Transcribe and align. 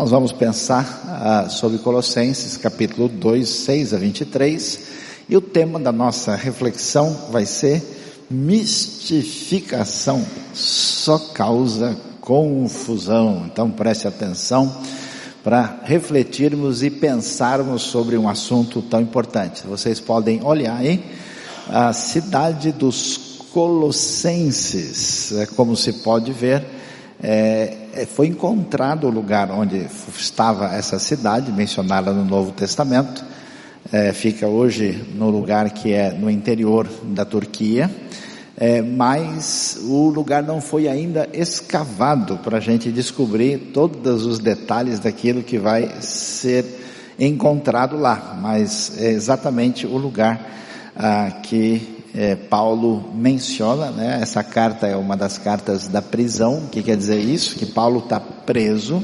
Nós 0.00 0.10
vamos 0.10 0.32
pensar 0.32 1.02
ah, 1.08 1.50
sobre 1.50 1.76
Colossenses 1.76 2.56
capítulo 2.56 3.06
2, 3.06 3.46
6 3.46 3.92
a 3.92 3.98
23, 3.98 4.80
e 5.28 5.36
o 5.36 5.42
tema 5.42 5.78
da 5.78 5.92
nossa 5.92 6.34
reflexão 6.34 7.14
vai 7.30 7.44
ser 7.44 7.82
mistificação 8.30 10.24
só 10.54 11.18
causa 11.18 11.98
confusão. 12.18 13.44
Então 13.44 13.70
preste 13.70 14.08
atenção 14.08 14.74
para 15.44 15.80
refletirmos 15.84 16.82
e 16.82 16.88
pensarmos 16.88 17.82
sobre 17.82 18.16
um 18.16 18.26
assunto 18.26 18.80
tão 18.80 19.02
importante. 19.02 19.66
Vocês 19.66 20.00
podem 20.00 20.42
olhar 20.42 20.78
aí 20.78 21.04
a 21.68 21.92
cidade 21.92 22.72
dos 22.72 23.42
Colossenses, 23.52 25.32
é, 25.32 25.44
como 25.44 25.76
se 25.76 25.92
pode 25.92 26.32
ver, 26.32 26.79
é, 27.22 27.76
é, 27.94 28.06
foi 28.06 28.28
encontrado 28.28 29.06
o 29.06 29.10
lugar 29.10 29.50
onde 29.50 29.86
estava 30.16 30.74
essa 30.74 30.98
cidade, 30.98 31.52
mencionada 31.52 32.12
no 32.12 32.24
Novo 32.24 32.52
Testamento, 32.52 33.24
é, 33.92 34.12
fica 34.12 34.46
hoje 34.46 35.06
no 35.14 35.30
lugar 35.30 35.70
que 35.70 35.92
é 35.92 36.10
no 36.12 36.30
interior 36.30 36.88
da 37.04 37.24
Turquia, 37.24 37.90
é, 38.56 38.82
mas 38.82 39.78
o 39.84 40.08
lugar 40.08 40.42
não 40.42 40.60
foi 40.60 40.86
ainda 40.88 41.28
escavado 41.32 42.38
para 42.38 42.58
a 42.58 42.60
gente 42.60 42.90
descobrir 42.90 43.70
todos 43.72 44.26
os 44.26 44.38
detalhes 44.38 44.98
daquilo 44.98 45.42
que 45.42 45.58
vai 45.58 45.90
ser 46.00 46.64
encontrado 47.18 47.96
lá, 47.96 48.38
mas 48.40 48.98
é 48.98 49.10
exatamente 49.10 49.86
o 49.86 49.96
lugar 49.96 50.40
ah, 50.96 51.30
que 51.42 51.99
é, 52.14 52.34
Paulo 52.34 53.10
menciona, 53.14 53.90
né? 53.90 54.18
Essa 54.20 54.42
carta 54.42 54.86
é 54.86 54.96
uma 54.96 55.16
das 55.16 55.38
cartas 55.38 55.86
da 55.88 56.02
prisão. 56.02 56.64
O 56.64 56.68
que 56.68 56.82
quer 56.82 56.96
dizer 56.96 57.18
isso? 57.18 57.56
Que 57.56 57.66
Paulo 57.66 58.00
está 58.00 58.18
preso, 58.18 59.02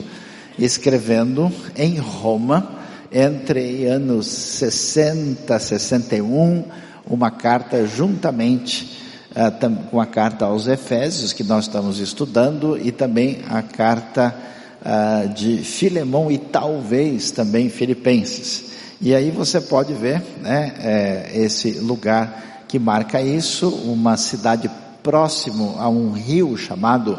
escrevendo 0.58 1.52
em 1.76 1.98
Roma 1.98 2.76
entre 3.12 3.86
anos 3.86 4.26
60, 4.26 5.58
61, 5.58 6.64
uma 7.08 7.30
carta 7.30 7.86
juntamente 7.86 8.98
uh, 9.30 9.88
com 9.90 10.00
a 10.00 10.06
carta 10.06 10.46
aos 10.46 10.66
Efésios, 10.66 11.32
que 11.32 11.44
nós 11.44 11.64
estamos 11.66 12.00
estudando, 12.00 12.76
e 12.76 12.90
também 12.90 13.38
a 13.48 13.62
carta 13.62 14.34
uh, 14.82 15.28
de 15.28 15.58
Filemão 15.58 16.30
e 16.30 16.38
talvez 16.38 17.30
também 17.30 17.70
Filipenses. 17.70 18.66
E 19.00 19.14
aí 19.14 19.30
você 19.30 19.60
pode 19.60 19.92
ver 19.92 20.22
né, 20.40 20.74
é, 20.80 21.30
esse 21.34 21.72
lugar 21.72 22.55
que 22.68 22.78
marca 22.78 23.20
isso, 23.20 23.68
uma 23.68 24.16
cidade 24.16 24.70
próximo 25.02 25.76
a 25.78 25.88
um 25.88 26.12
rio 26.12 26.56
chamado 26.56 27.18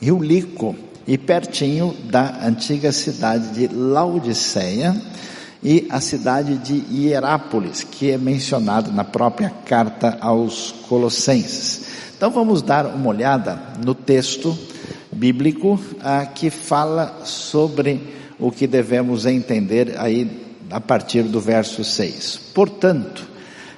Rio 0.00 0.22
Lico, 0.22 0.74
e 1.06 1.16
pertinho 1.16 1.94
da 2.10 2.44
antiga 2.44 2.90
cidade 2.90 3.50
de 3.50 3.74
Laodiceia, 3.74 5.00
e 5.62 5.86
a 5.90 6.00
cidade 6.00 6.58
de 6.58 6.84
Hierápolis, 6.92 7.82
que 7.82 8.10
é 8.10 8.18
mencionado 8.18 8.92
na 8.92 9.04
própria 9.04 9.50
carta 9.64 10.18
aos 10.20 10.72
Colossenses. 10.88 11.86
Então 12.16 12.30
vamos 12.30 12.62
dar 12.62 12.86
uma 12.86 13.08
olhada 13.08 13.58
no 13.84 13.94
texto 13.94 14.56
bíblico 15.12 15.80
ah, 16.02 16.26
que 16.26 16.50
fala 16.50 17.20
sobre 17.24 18.00
o 18.38 18.50
que 18.50 18.66
devemos 18.66 19.26
entender 19.26 19.94
aí 19.98 20.44
a 20.70 20.80
partir 20.80 21.22
do 21.22 21.40
verso 21.40 21.82
6. 21.82 22.40
Portanto, 22.54 23.35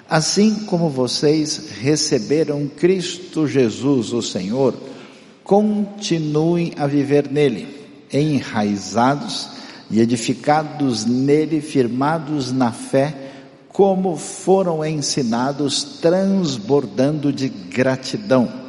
assim 0.08 0.54
como 0.66 0.88
vocês 0.88 1.70
receberam 1.80 2.66
Cristo 2.66 3.46
Jesus, 3.46 4.12
o 4.12 4.22
Senhor, 4.22 4.74
continuem 5.44 6.72
a 6.78 6.86
viver 6.86 7.30
nele, 7.30 7.68
enraizados 8.12 9.48
e 9.90 10.00
edificados 10.00 11.04
nele, 11.04 11.60
firmados 11.60 12.52
na 12.52 12.72
fé, 12.72 13.14
como 13.68 14.16
foram 14.16 14.84
ensinados, 14.84 15.98
transbordando 16.00 17.32
de 17.32 17.48
gratidão. 17.48 18.66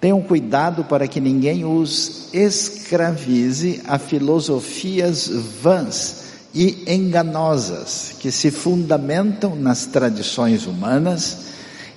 Tenham 0.00 0.20
cuidado 0.20 0.84
para 0.84 1.08
que 1.08 1.20
ninguém 1.20 1.64
os 1.64 2.28
escravize 2.34 3.80
a 3.86 3.98
filosofias 3.98 5.28
vãs 5.62 6.23
e 6.54 6.84
enganosas, 6.86 8.14
que 8.20 8.30
se 8.30 8.50
fundamentam 8.50 9.56
nas 9.56 9.86
tradições 9.86 10.66
humanas 10.66 11.38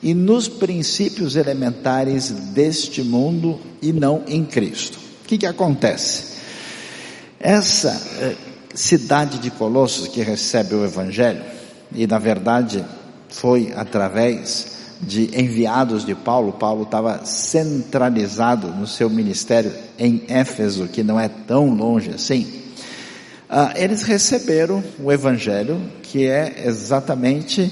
e 0.02 0.14
nos 0.16 0.48
princípios 0.48 1.36
elementares 1.36 2.32
deste 2.32 3.04
mundo 3.04 3.60
e 3.82 3.94
não 3.94 4.24
em 4.28 4.44
Cristo. 4.44 4.98
O 5.24 5.28
que, 5.28 5.38
que 5.38 5.46
acontece? 5.46 6.38
Essa 7.40 8.02
eh, 8.20 8.36
cidade 8.74 9.38
de 9.38 9.52
Colossos 9.52 10.08
que 10.08 10.22
recebe 10.22 10.74
o 10.74 10.84
Evangelho, 10.84 11.44
e 11.94 12.08
na 12.08 12.18
verdade 12.18 12.84
foi 13.30 13.72
através 13.76 14.78
de 15.00 15.30
enviados 15.40 16.04
de 16.04 16.16
Paulo, 16.16 16.54
Paulo 16.54 16.84
estava 16.84 17.24
centralizado 17.24 18.70
no 18.70 18.88
seu 18.88 19.10
ministério 19.10 19.72
em 20.00 20.24
Éfeso, 20.28 20.88
que 20.88 21.04
não 21.04 21.20
é 21.20 21.30
tão 21.30 21.76
longe 21.76 22.10
assim. 22.10 22.67
Ah, 23.50 23.74
eles 23.78 24.02
receberam 24.04 24.84
o 25.02 25.10
Evangelho, 25.10 25.82
que 26.04 26.28
é 26.28 26.64
exatamente 26.66 27.72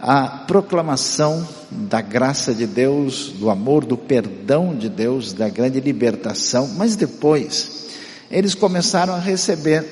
a 0.00 0.26
proclamação 0.26 1.46
da 1.70 2.00
graça 2.00 2.52
de 2.52 2.66
Deus, 2.66 3.28
do 3.28 3.48
amor, 3.48 3.84
do 3.84 3.96
perdão 3.96 4.74
de 4.74 4.88
Deus, 4.88 5.32
da 5.32 5.48
grande 5.48 5.78
libertação, 5.78 6.68
mas 6.76 6.96
depois 6.96 7.86
eles 8.30 8.54
começaram 8.54 9.14
a 9.14 9.20
receber 9.20 9.84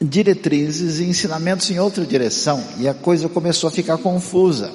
diretrizes 0.00 0.98
e 0.98 1.04
ensinamentos 1.04 1.70
em 1.70 1.78
outra 1.78 2.04
direção, 2.06 2.64
e 2.78 2.88
a 2.88 2.94
coisa 2.94 3.28
começou 3.28 3.68
a 3.68 3.70
ficar 3.70 3.98
confusa. 3.98 4.70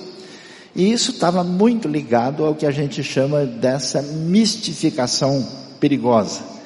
E 0.76 0.92
isso 0.92 1.10
estava 1.10 1.44
muito 1.44 1.88
ligado 1.88 2.46
ao 2.46 2.54
que 2.54 2.68
a 2.68 2.72
gente 2.72 3.04
chama 3.04 3.48
dessa 3.48 4.00
mistificação 4.00 5.44
perigosa. 5.80 6.57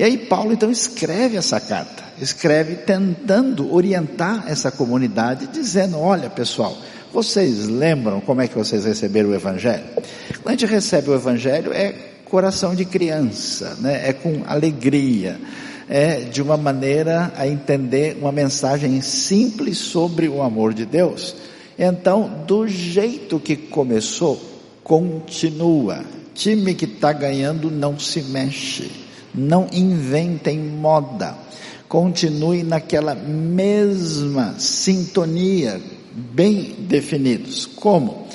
E 0.00 0.02
aí 0.02 0.16
Paulo 0.16 0.50
então 0.50 0.70
escreve 0.70 1.36
essa 1.36 1.60
carta, 1.60 2.02
escreve 2.18 2.74
tentando 2.74 3.70
orientar 3.70 4.44
essa 4.48 4.70
comunidade, 4.70 5.46
dizendo: 5.48 5.98
olha 5.98 6.30
pessoal, 6.30 6.74
vocês 7.12 7.68
lembram 7.68 8.18
como 8.18 8.40
é 8.40 8.48
que 8.48 8.56
vocês 8.56 8.86
receberam 8.86 9.28
o 9.28 9.34
Evangelho? 9.34 9.84
Quando 10.42 10.48
a 10.48 10.50
gente 10.52 10.64
recebe 10.64 11.10
o 11.10 11.14
Evangelho 11.14 11.70
é 11.74 11.94
coração 12.24 12.74
de 12.74 12.86
criança, 12.86 13.76
né? 13.78 14.08
é 14.08 14.14
com 14.14 14.42
alegria 14.46 15.38
é 15.86 16.20
de 16.20 16.40
uma 16.40 16.56
maneira 16.56 17.30
a 17.36 17.46
entender 17.46 18.16
uma 18.18 18.32
mensagem 18.32 19.02
simples 19.02 19.76
sobre 19.76 20.30
o 20.30 20.40
amor 20.40 20.72
de 20.72 20.86
Deus. 20.86 21.36
Então, 21.78 22.42
do 22.46 22.66
jeito 22.66 23.38
que 23.38 23.54
começou, 23.54 24.40
continua. 24.82 26.02
Time 26.32 26.74
que 26.74 26.86
está 26.86 27.12
ganhando 27.12 27.70
não 27.70 27.98
se 27.98 28.22
mexe, 28.22 29.09
não 29.34 29.66
inventem 29.72 30.58
moda, 30.58 31.34
continue 31.88 32.62
naquela 32.62 33.14
mesma 33.14 34.54
sintonia, 34.58 35.80
bem 36.12 36.76
definidos. 36.80 37.66
Como? 37.66 38.26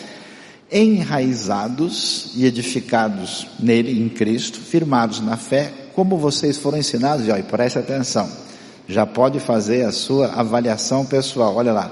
Enraizados 0.71 2.31
e 2.35 2.45
edificados 2.45 3.47
nele, 3.59 4.01
em 4.01 4.09
Cristo, 4.09 4.59
firmados 4.59 5.19
na 5.19 5.37
fé, 5.37 5.71
como 5.93 6.17
vocês 6.17 6.57
foram 6.57 6.77
ensinados, 6.77 7.27
e 7.27 7.31
olha, 7.31 7.43
preste 7.43 7.79
atenção, 7.79 8.29
já 8.87 9.05
pode 9.05 9.39
fazer 9.39 9.85
a 9.85 9.91
sua 9.91 10.27
avaliação 10.33 11.05
pessoal, 11.05 11.55
olha 11.55 11.71
lá, 11.71 11.91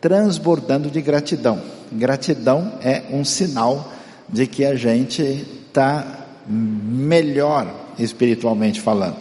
transbordando 0.00 0.90
de 0.90 1.00
gratidão. 1.00 1.60
Gratidão 1.92 2.72
é 2.82 3.04
um 3.10 3.24
sinal 3.24 3.92
de 4.28 4.46
que 4.46 4.64
a 4.64 4.74
gente 4.74 5.22
está 5.68 6.15
melhor 6.48 7.72
espiritualmente 7.98 8.80
falando. 8.80 9.16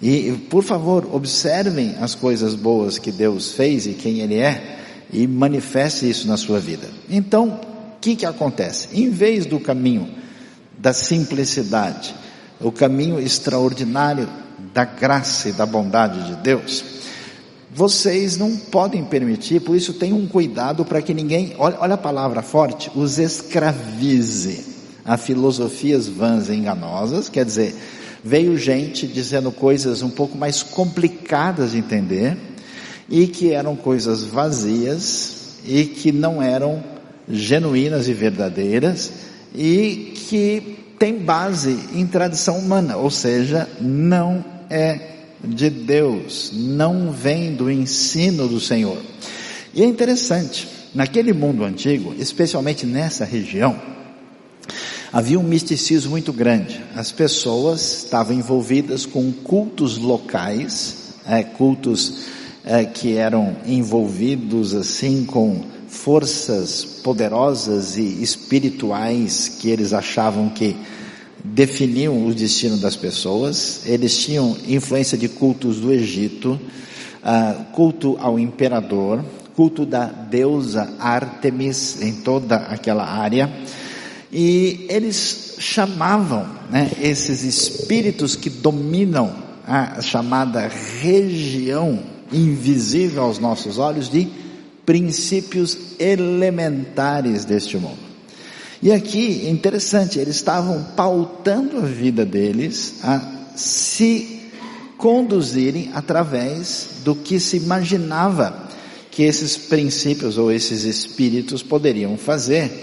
E, 0.00 0.32
por 0.50 0.64
favor, 0.64 1.08
observem 1.12 1.94
as 2.00 2.14
coisas 2.14 2.54
boas 2.54 2.98
que 2.98 3.12
Deus 3.12 3.52
fez 3.52 3.86
e 3.86 3.94
quem 3.94 4.20
Ele 4.20 4.36
é, 4.36 4.78
e 5.12 5.26
manifeste 5.26 6.08
isso 6.08 6.26
na 6.26 6.36
sua 6.36 6.58
vida. 6.58 6.88
Então, 7.08 7.60
o 7.96 8.00
que 8.00 8.16
que 8.16 8.26
acontece? 8.26 8.88
Em 8.92 9.10
vez 9.10 9.46
do 9.46 9.60
caminho 9.60 10.08
da 10.76 10.92
simplicidade, 10.92 12.14
o 12.60 12.72
caminho 12.72 13.20
extraordinário 13.20 14.28
da 14.74 14.84
graça 14.84 15.50
e 15.50 15.52
da 15.52 15.66
bondade 15.66 16.24
de 16.26 16.36
Deus, 16.42 16.84
vocês 17.72 18.36
não 18.36 18.56
podem 18.56 19.04
permitir, 19.04 19.60
por 19.60 19.76
isso 19.76 19.94
tenham 19.94 20.18
um 20.18 20.26
cuidado 20.26 20.84
para 20.84 21.00
que 21.00 21.14
ninguém, 21.14 21.54
olha, 21.58 21.76
olha, 21.78 21.94
a 21.94 21.98
palavra 21.98 22.42
forte, 22.42 22.90
os 22.94 23.18
escravize 23.18 24.71
a 25.04 25.16
filosofias 25.16 26.08
vãs 26.08 26.48
e 26.48 26.54
enganosas, 26.54 27.28
quer 27.28 27.44
dizer, 27.44 27.74
veio 28.24 28.56
gente 28.56 29.06
dizendo 29.06 29.50
coisas 29.50 30.02
um 30.02 30.10
pouco 30.10 30.38
mais 30.38 30.62
complicadas 30.62 31.72
de 31.72 31.78
entender, 31.78 32.36
e 33.08 33.26
que 33.26 33.52
eram 33.52 33.76
coisas 33.76 34.24
vazias, 34.24 35.58
e 35.66 35.84
que 35.84 36.12
não 36.12 36.42
eram 36.42 36.82
genuínas 37.28 38.08
e 38.08 38.12
verdadeiras, 38.12 39.12
e 39.54 40.14
que 40.28 40.78
tem 40.98 41.18
base 41.18 41.76
em 41.94 42.06
tradição 42.06 42.58
humana, 42.58 42.96
ou 42.96 43.10
seja, 43.10 43.68
não 43.80 44.44
é 44.70 45.10
de 45.44 45.68
Deus, 45.68 46.52
não 46.54 47.10
vem 47.10 47.54
do 47.54 47.70
ensino 47.70 48.46
do 48.46 48.60
Senhor. 48.60 48.98
E 49.74 49.82
é 49.82 49.84
interessante, 49.84 50.68
naquele 50.94 51.32
mundo 51.32 51.64
antigo, 51.64 52.14
especialmente 52.18 52.86
nessa 52.86 53.24
região, 53.24 53.76
havia 55.12 55.38
um 55.38 55.42
misticismo 55.42 56.12
muito 56.12 56.32
grande. 56.32 56.82
As 56.96 57.12
pessoas 57.12 58.04
estavam 58.04 58.34
envolvidas 58.34 59.04
com 59.04 59.30
cultos 59.30 59.98
locais, 59.98 61.14
é, 61.26 61.42
cultos 61.42 62.20
é, 62.64 62.84
que 62.84 63.16
eram 63.16 63.56
envolvidos 63.66 64.74
assim 64.74 65.24
com 65.24 65.60
forças 65.88 66.84
poderosas 66.84 67.98
e 67.98 68.22
espirituais 68.22 69.48
que 69.60 69.68
eles 69.68 69.92
achavam 69.92 70.48
que 70.48 70.74
definiam 71.44 72.26
o 72.26 72.34
destino 72.34 72.78
das 72.78 72.96
pessoas. 72.96 73.82
Eles 73.84 74.16
tinham 74.16 74.56
influência 74.66 75.18
de 75.18 75.28
cultos 75.28 75.78
do 75.78 75.92
Egito, 75.92 76.58
uh, 77.22 77.64
culto 77.72 78.16
ao 78.20 78.38
imperador, 78.38 79.22
culto 79.54 79.84
da 79.84 80.06
deusa 80.06 80.94
Artemis 80.98 82.00
em 82.00 82.14
toda 82.14 82.56
aquela 82.56 83.04
área. 83.04 83.50
E 84.32 84.86
eles 84.88 85.56
chamavam 85.58 86.48
né, 86.70 86.90
esses 87.00 87.44
espíritos 87.44 88.34
que 88.34 88.48
dominam 88.48 89.34
a 89.66 90.00
chamada 90.00 90.70
região 91.00 92.02
invisível 92.32 93.24
aos 93.24 93.38
nossos 93.38 93.78
olhos 93.78 94.08
de 94.08 94.26
princípios 94.86 95.76
elementares 95.98 97.44
deste 97.44 97.76
mundo. 97.76 97.98
E 98.82 98.90
aqui, 98.90 99.48
interessante, 99.48 100.18
eles 100.18 100.36
estavam 100.36 100.82
pautando 100.96 101.78
a 101.78 101.82
vida 101.82 102.24
deles 102.24 102.94
a 103.04 103.20
se 103.54 104.40
conduzirem 104.96 105.90
através 105.94 106.88
do 107.04 107.14
que 107.14 107.38
se 107.38 107.58
imaginava 107.58 108.70
que 109.10 109.22
esses 109.22 109.56
princípios 109.56 110.38
ou 110.38 110.50
esses 110.50 110.84
espíritos 110.84 111.62
poderiam 111.62 112.16
fazer 112.16 112.82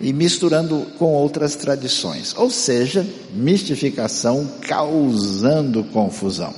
e 0.00 0.12
misturando 0.12 0.86
com 0.98 1.12
outras 1.12 1.54
tradições. 1.54 2.34
Ou 2.36 2.50
seja, 2.50 3.06
mistificação 3.34 4.48
causando 4.62 5.84
confusão. 5.84 6.54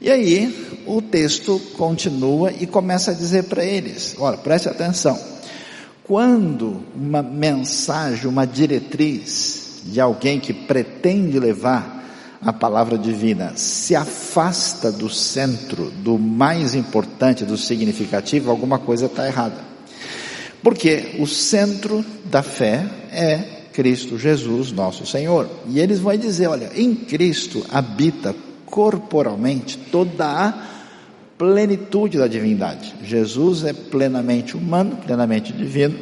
E 0.00 0.10
aí, 0.10 0.82
o 0.86 1.00
texto 1.00 1.58
continua 1.76 2.52
e 2.52 2.66
começa 2.66 3.12
a 3.12 3.14
dizer 3.14 3.44
para 3.44 3.64
eles: 3.64 4.14
olha, 4.18 4.36
preste 4.36 4.68
atenção. 4.68 5.18
Quando 6.04 6.82
uma 6.94 7.22
mensagem, 7.22 8.26
uma 8.26 8.46
diretriz 8.46 9.80
de 9.84 10.00
alguém 10.00 10.38
que 10.38 10.52
pretende 10.52 11.38
levar 11.38 11.96
a 12.40 12.52
palavra 12.52 12.98
divina 12.98 13.52
se 13.56 13.96
afasta 13.96 14.92
do 14.92 15.08
centro, 15.08 15.90
do 15.90 16.18
mais 16.18 16.74
importante, 16.74 17.44
do 17.44 17.56
significativo, 17.56 18.50
alguma 18.50 18.78
coisa 18.78 19.06
está 19.06 19.26
errada. 19.26 19.75
Porque 20.66 21.14
o 21.20 21.28
centro 21.28 22.04
da 22.24 22.42
fé 22.42 22.84
é 23.12 23.38
Cristo 23.72 24.18
Jesus, 24.18 24.72
nosso 24.72 25.06
Senhor. 25.06 25.48
E 25.68 25.78
eles 25.78 26.00
vão 26.00 26.16
dizer: 26.16 26.48
olha, 26.48 26.72
em 26.74 26.92
Cristo 26.92 27.64
habita 27.70 28.34
corporalmente 28.64 29.78
toda 29.92 30.26
a 30.26 30.66
plenitude 31.38 32.18
da 32.18 32.26
divindade. 32.26 32.92
Jesus 33.04 33.62
é 33.62 33.72
plenamente 33.72 34.56
humano, 34.56 34.96
plenamente 34.96 35.52
divino, 35.52 35.96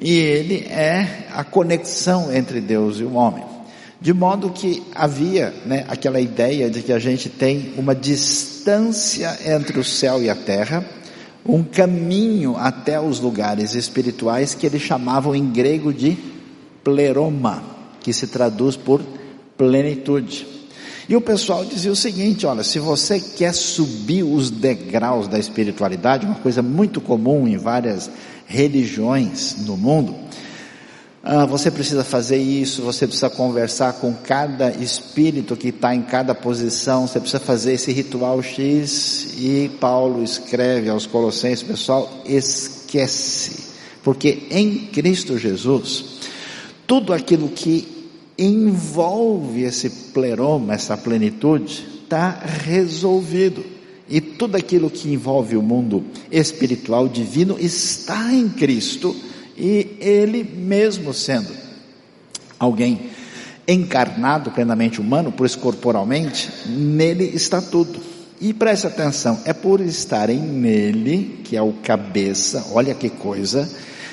e 0.00 0.16
ele 0.16 0.60
é 0.60 1.26
a 1.34 1.44
conexão 1.44 2.32
entre 2.34 2.62
Deus 2.62 3.00
e 3.00 3.04
o 3.04 3.12
homem. 3.12 3.44
De 4.00 4.14
modo 4.14 4.48
que 4.48 4.82
havia 4.94 5.52
né, 5.66 5.84
aquela 5.88 6.22
ideia 6.22 6.70
de 6.70 6.80
que 6.80 6.90
a 6.90 6.98
gente 6.98 7.28
tem 7.28 7.74
uma 7.76 7.94
distância 7.94 9.38
entre 9.44 9.78
o 9.78 9.84
céu 9.84 10.22
e 10.22 10.30
a 10.30 10.34
terra, 10.34 10.82
um 11.46 11.62
caminho 11.62 12.56
até 12.56 13.00
os 13.00 13.20
lugares 13.20 13.74
espirituais 13.74 14.54
que 14.54 14.66
eles 14.66 14.82
chamavam 14.82 15.34
em 15.34 15.50
grego 15.50 15.92
de 15.92 16.16
pleroma, 16.82 17.62
que 18.00 18.12
se 18.12 18.26
traduz 18.26 18.76
por 18.76 19.02
plenitude. 19.56 20.46
E 21.08 21.14
o 21.14 21.20
pessoal 21.20 21.64
dizia 21.64 21.92
o 21.92 21.96
seguinte: 21.96 22.46
olha, 22.46 22.62
se 22.62 22.78
você 22.78 23.20
quer 23.20 23.52
subir 23.52 24.22
os 24.22 24.50
degraus 24.50 25.28
da 25.28 25.38
espiritualidade, 25.38 26.26
uma 26.26 26.36
coisa 26.36 26.62
muito 26.62 27.00
comum 27.00 27.46
em 27.46 27.56
várias 27.56 28.10
religiões 28.46 29.56
no 29.66 29.76
mundo, 29.76 30.14
ah, 31.26 31.46
você 31.46 31.70
precisa 31.70 32.04
fazer 32.04 32.36
isso, 32.36 32.82
você 32.82 33.06
precisa 33.06 33.30
conversar 33.30 33.94
com 33.94 34.12
cada 34.12 34.70
espírito 34.72 35.56
que 35.56 35.68
está 35.68 35.94
em 35.94 36.02
cada 36.02 36.34
posição, 36.34 37.06
você 37.06 37.18
precisa 37.18 37.40
fazer 37.40 37.72
esse 37.72 37.90
ritual 37.92 38.42
X, 38.42 39.32
e 39.38 39.70
Paulo 39.80 40.22
escreve 40.22 40.90
aos 40.90 41.06
Colossenses, 41.06 41.62
pessoal, 41.62 42.12
esquece, 42.26 43.70
porque 44.02 44.48
em 44.50 44.80
Cristo 44.92 45.38
Jesus, 45.38 46.04
tudo 46.86 47.14
aquilo 47.14 47.48
que 47.48 48.12
envolve 48.38 49.62
esse 49.62 49.88
pleroma, 49.88 50.74
essa 50.74 50.94
plenitude, 50.94 51.86
está 52.02 52.38
resolvido. 52.64 53.64
E 54.06 54.20
tudo 54.20 54.56
aquilo 54.56 54.90
que 54.90 55.10
envolve 55.10 55.56
o 55.56 55.62
mundo 55.62 56.04
espiritual 56.30 57.08
divino 57.08 57.56
está 57.58 58.34
em 58.34 58.50
Cristo 58.50 59.16
e 59.56 59.96
Ele 60.00 60.44
mesmo 60.44 61.12
sendo 61.14 61.52
alguém 62.58 63.10
encarnado, 63.66 64.50
plenamente 64.50 65.00
humano, 65.00 65.32
por 65.32 65.46
isso 65.46 65.58
corporalmente, 65.58 66.50
nele 66.66 67.24
está 67.34 67.60
tudo. 67.60 68.00
E 68.40 68.52
preste 68.52 68.86
atenção, 68.86 69.40
é 69.44 69.52
por 69.52 69.80
estarem 69.80 70.38
nele, 70.38 71.40
que 71.44 71.56
é 71.56 71.62
o 71.62 71.72
cabeça, 71.72 72.66
olha 72.72 72.94
que 72.94 73.08
coisa, 73.08 73.70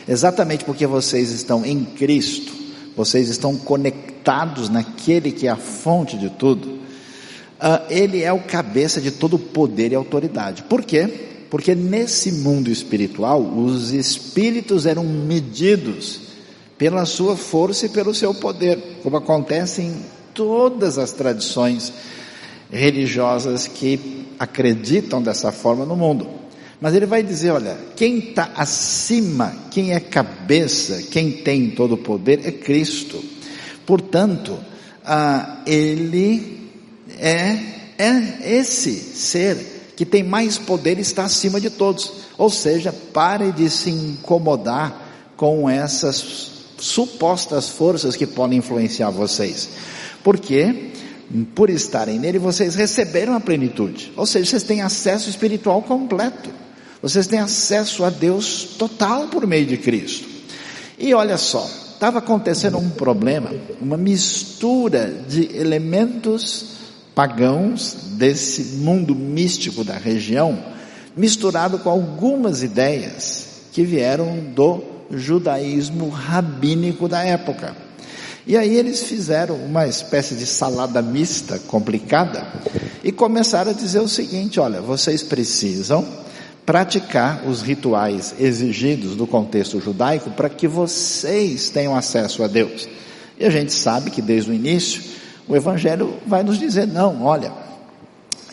exatamente 0.07 0.63
porque 0.63 0.87
vocês 0.87 1.31
estão 1.31 1.65
em 1.65 1.83
Cristo, 1.83 2.53
vocês 2.95 3.29
estão 3.29 3.57
conectados 3.57 4.69
naquele 4.69 5.31
que 5.31 5.47
é 5.47 5.49
a 5.49 5.57
fonte 5.57 6.17
de 6.17 6.29
tudo, 6.29 6.67
uh, 6.69 7.81
ele 7.89 8.23
é 8.23 8.31
o 8.31 8.39
cabeça 8.39 9.01
de 9.01 9.11
todo 9.11 9.37
poder 9.37 9.91
e 9.91 9.95
autoridade. 9.95 10.63
Por 10.63 10.83
quê? 10.83 11.30
Porque 11.51 11.75
nesse 11.75 12.31
mundo 12.31 12.71
espiritual, 12.71 13.41
os 13.41 13.91
espíritos 13.91 14.85
eram 14.85 15.03
medidos 15.03 16.21
pela 16.77 17.05
sua 17.05 17.35
força 17.35 17.87
e 17.87 17.89
pelo 17.89 18.15
seu 18.15 18.33
poder, 18.33 19.01
como 19.03 19.17
acontece 19.17 19.81
em 19.81 19.93
todas 20.33 20.97
as 20.97 21.11
tradições 21.11 21.91
religiosas 22.71 23.67
que 23.67 24.25
acreditam 24.39 25.21
dessa 25.21 25.51
forma 25.51 25.85
no 25.85 25.97
mundo. 25.97 26.25
Mas 26.79 26.95
ele 26.95 27.05
vai 27.05 27.21
dizer: 27.21 27.51
olha, 27.51 27.77
quem 27.97 28.19
está 28.19 28.51
acima, 28.55 29.53
quem 29.69 29.91
é 29.91 29.99
cabeça, 29.99 31.03
quem 31.11 31.33
tem 31.33 31.71
todo 31.71 31.95
o 31.95 31.97
poder 31.97 32.39
é 32.45 32.51
Cristo. 32.53 33.21
Portanto, 33.85 34.57
ah, 35.03 35.61
ele 35.67 36.69
é, 37.19 37.59
é 37.97 38.57
esse 38.57 38.93
ser 38.93 39.80
que 40.01 40.05
tem 40.07 40.23
mais 40.23 40.57
poder 40.57 40.97
está 40.97 41.25
acima 41.25 41.61
de 41.61 41.69
todos. 41.69 42.11
Ou 42.35 42.49
seja, 42.49 42.91
pare 42.91 43.51
de 43.51 43.69
se 43.69 43.91
incomodar 43.91 45.31
com 45.37 45.69
essas 45.69 46.49
supostas 46.79 47.69
forças 47.69 48.15
que 48.15 48.25
podem 48.25 48.57
influenciar 48.57 49.11
vocês. 49.11 49.69
Porque 50.23 50.89
por 51.53 51.69
estarem 51.69 52.17
nele, 52.17 52.39
vocês 52.39 52.73
receberam 52.73 53.35
a 53.35 53.39
plenitude. 53.39 54.11
Ou 54.17 54.25
seja, 54.25 54.49
vocês 54.49 54.63
têm 54.63 54.81
acesso 54.81 55.29
espiritual 55.29 55.83
completo. 55.83 56.49
Vocês 56.99 57.27
têm 57.27 57.37
acesso 57.37 58.03
a 58.03 58.09
Deus 58.09 58.69
total 58.79 59.27
por 59.27 59.45
meio 59.45 59.67
de 59.67 59.77
Cristo. 59.77 60.27
E 60.97 61.13
olha 61.13 61.37
só, 61.37 61.69
estava 61.93 62.17
acontecendo 62.17 62.79
um 62.79 62.89
problema, 62.89 63.51
uma 63.79 63.97
mistura 63.97 65.23
de 65.29 65.55
elementos 65.55 66.70
pagãos 67.21 67.97
desse 68.13 68.77
mundo 68.77 69.13
místico 69.13 69.83
da 69.83 69.95
região, 69.95 70.57
misturado 71.15 71.77
com 71.77 71.87
algumas 71.87 72.63
ideias 72.63 73.45
que 73.71 73.83
vieram 73.83 74.39
do 74.55 74.81
judaísmo 75.11 76.09
rabínico 76.09 77.07
da 77.07 77.23
época. 77.23 77.75
E 78.47 78.57
aí 78.57 78.75
eles 78.75 79.03
fizeram 79.03 79.55
uma 79.55 79.85
espécie 79.85 80.33
de 80.33 80.47
salada 80.47 80.99
mista 80.99 81.59
complicada 81.67 82.43
e 83.03 83.11
começaram 83.11 83.69
a 83.69 83.75
dizer 83.75 83.99
o 83.99 84.07
seguinte: 84.07 84.59
olha, 84.59 84.81
vocês 84.81 85.21
precisam 85.21 86.03
praticar 86.65 87.47
os 87.47 87.61
rituais 87.61 88.33
exigidos 88.39 89.15
do 89.15 89.27
contexto 89.27 89.79
judaico 89.79 90.31
para 90.31 90.49
que 90.49 90.67
vocês 90.67 91.69
tenham 91.69 91.95
acesso 91.95 92.43
a 92.43 92.47
Deus. 92.47 92.89
E 93.39 93.45
a 93.45 93.51
gente 93.51 93.73
sabe 93.73 94.09
que 94.09 94.23
desde 94.23 94.49
o 94.49 94.53
início 94.55 95.20
o 95.47 95.55
Evangelho 95.55 96.15
vai 96.25 96.43
nos 96.43 96.57
dizer: 96.57 96.87
não, 96.87 97.23
olha, 97.23 97.51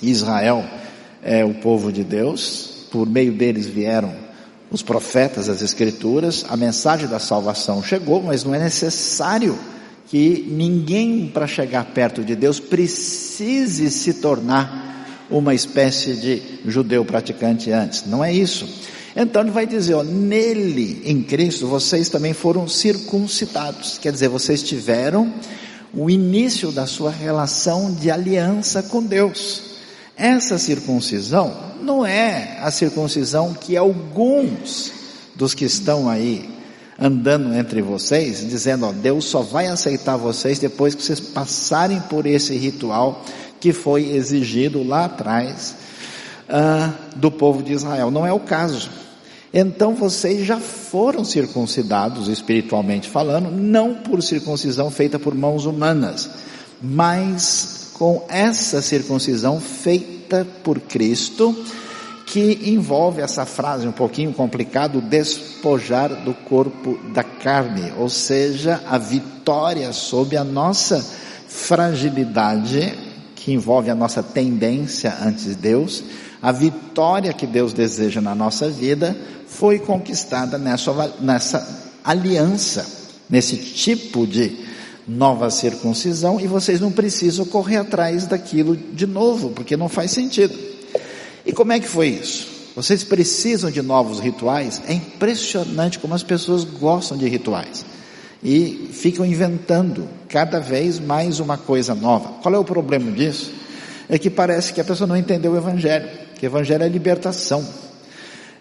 Israel 0.02 0.64
é 1.22 1.44
o 1.44 1.54
povo 1.54 1.92
de 1.92 2.04
Deus, 2.04 2.86
por 2.90 3.06
meio 3.06 3.32
deles 3.32 3.66
vieram 3.66 4.14
os 4.70 4.82
profetas, 4.82 5.48
as 5.48 5.62
Escrituras, 5.62 6.44
a 6.48 6.56
mensagem 6.56 7.08
da 7.08 7.18
salvação 7.18 7.82
chegou, 7.82 8.22
mas 8.22 8.44
não 8.44 8.54
é 8.54 8.58
necessário 8.58 9.58
que 10.08 10.46
ninguém 10.48 11.26
para 11.26 11.46
chegar 11.46 11.84
perto 11.86 12.24
de 12.24 12.34
Deus 12.34 12.58
precise 12.60 13.90
se 13.90 14.14
tornar 14.14 15.26
uma 15.30 15.54
espécie 15.54 16.14
de 16.14 16.42
judeu 16.66 17.04
praticante 17.04 17.70
antes. 17.70 18.06
Não 18.06 18.24
é 18.24 18.32
isso. 18.32 18.66
Então 19.14 19.42
ele 19.42 19.50
vai 19.50 19.66
dizer, 19.66 19.94
ó, 19.94 20.02
nele, 20.02 21.02
em 21.04 21.22
Cristo, 21.22 21.66
vocês 21.66 22.08
também 22.08 22.32
foram 22.32 22.68
circuncidados. 22.68 23.98
Quer 23.98 24.12
dizer, 24.12 24.28
vocês 24.28 24.62
tiveram 24.62 25.32
o 25.92 26.10
início 26.10 26.70
da 26.70 26.86
sua 26.86 27.10
relação 27.10 27.92
de 27.92 28.10
aliança 28.10 28.82
com 28.82 29.02
Deus. 29.02 29.62
Essa 30.16 30.58
circuncisão 30.58 31.54
não 31.80 32.04
é 32.04 32.58
a 32.60 32.70
circuncisão 32.70 33.54
que 33.54 33.76
alguns 33.76 34.92
dos 35.34 35.54
que 35.54 35.64
estão 35.64 36.08
aí 36.08 36.48
andando 36.98 37.54
entre 37.54 37.80
vocês, 37.80 38.40
dizendo, 38.40 38.86
ó, 38.86 38.92
Deus 38.92 39.26
só 39.26 39.40
vai 39.40 39.68
aceitar 39.68 40.16
vocês 40.16 40.58
depois 40.58 40.94
que 40.94 41.02
vocês 41.02 41.20
passarem 41.20 42.00
por 42.00 42.26
esse 42.26 42.56
ritual 42.56 43.24
que 43.60 43.72
foi 43.72 44.10
exigido 44.10 44.82
lá 44.82 45.04
atrás 45.04 45.76
uh, 46.48 47.16
do 47.16 47.30
povo 47.30 47.62
de 47.62 47.72
Israel. 47.72 48.10
Não 48.10 48.26
é 48.26 48.32
o 48.32 48.40
caso. 48.40 48.90
Então 49.60 49.92
vocês 49.92 50.46
já 50.46 50.60
foram 50.60 51.24
circuncidados, 51.24 52.28
espiritualmente 52.28 53.08
falando, 53.08 53.50
não 53.50 53.92
por 53.92 54.22
circuncisão 54.22 54.88
feita 54.88 55.18
por 55.18 55.34
mãos 55.34 55.66
humanas, 55.66 56.30
mas 56.80 57.90
com 57.94 58.24
essa 58.28 58.80
circuncisão 58.80 59.60
feita 59.60 60.46
por 60.62 60.78
Cristo, 60.78 61.52
que 62.24 62.70
envolve 62.70 63.20
essa 63.20 63.44
frase 63.44 63.88
um 63.88 63.90
pouquinho 63.90 64.32
complicado, 64.32 65.00
despojar 65.00 66.22
do 66.22 66.32
corpo 66.32 66.96
da 67.12 67.24
carne, 67.24 67.92
ou 67.98 68.08
seja, 68.08 68.80
a 68.86 68.96
vitória 68.96 69.92
sobre 69.92 70.36
a 70.36 70.44
nossa 70.44 71.04
fragilidade, 71.48 72.94
que 73.34 73.50
envolve 73.50 73.90
a 73.90 73.94
nossa 73.96 74.22
tendência 74.22 75.16
antes 75.20 75.46
de 75.46 75.54
Deus, 75.56 76.04
a 76.40 76.52
vitória 76.52 77.32
que 77.32 77.46
Deus 77.46 77.72
deseja 77.72 78.20
na 78.20 78.34
nossa 78.34 78.68
vida 78.68 79.16
foi 79.46 79.78
conquistada 79.78 80.58
nessa, 80.58 81.14
nessa 81.20 81.90
aliança, 82.04 82.86
nesse 83.28 83.56
tipo 83.56 84.26
de 84.26 84.56
nova 85.06 85.50
circuncisão, 85.50 86.38
e 86.38 86.46
vocês 86.46 86.80
não 86.80 86.92
precisam 86.92 87.44
correr 87.46 87.78
atrás 87.78 88.26
daquilo 88.26 88.76
de 88.76 89.06
novo, 89.06 89.50
porque 89.50 89.76
não 89.76 89.88
faz 89.88 90.10
sentido. 90.10 90.56
E 91.46 91.52
como 91.52 91.72
é 91.72 91.80
que 91.80 91.88
foi 91.88 92.08
isso? 92.08 92.46
Vocês 92.76 93.02
precisam 93.02 93.70
de 93.70 93.82
novos 93.82 94.20
rituais? 94.20 94.82
É 94.86 94.92
impressionante 94.92 95.98
como 95.98 96.14
as 96.14 96.22
pessoas 96.22 96.62
gostam 96.62 97.16
de 97.16 97.26
rituais 97.26 97.84
e 98.42 98.90
ficam 98.92 99.24
inventando 99.24 100.08
cada 100.28 100.60
vez 100.60 101.00
mais 101.00 101.40
uma 101.40 101.56
coisa 101.56 101.94
nova. 101.94 102.34
Qual 102.42 102.54
é 102.54 102.58
o 102.58 102.64
problema 102.64 103.10
disso? 103.10 103.52
É 104.08 104.18
que 104.18 104.30
parece 104.30 104.72
que 104.72 104.80
a 104.80 104.84
pessoa 104.84 105.06
não 105.06 105.16
entendeu 105.16 105.52
o 105.52 105.56
Evangelho, 105.56 106.08
que 106.38 106.46
Evangelho 106.46 106.84
é 106.84 106.88
libertação. 106.88 107.66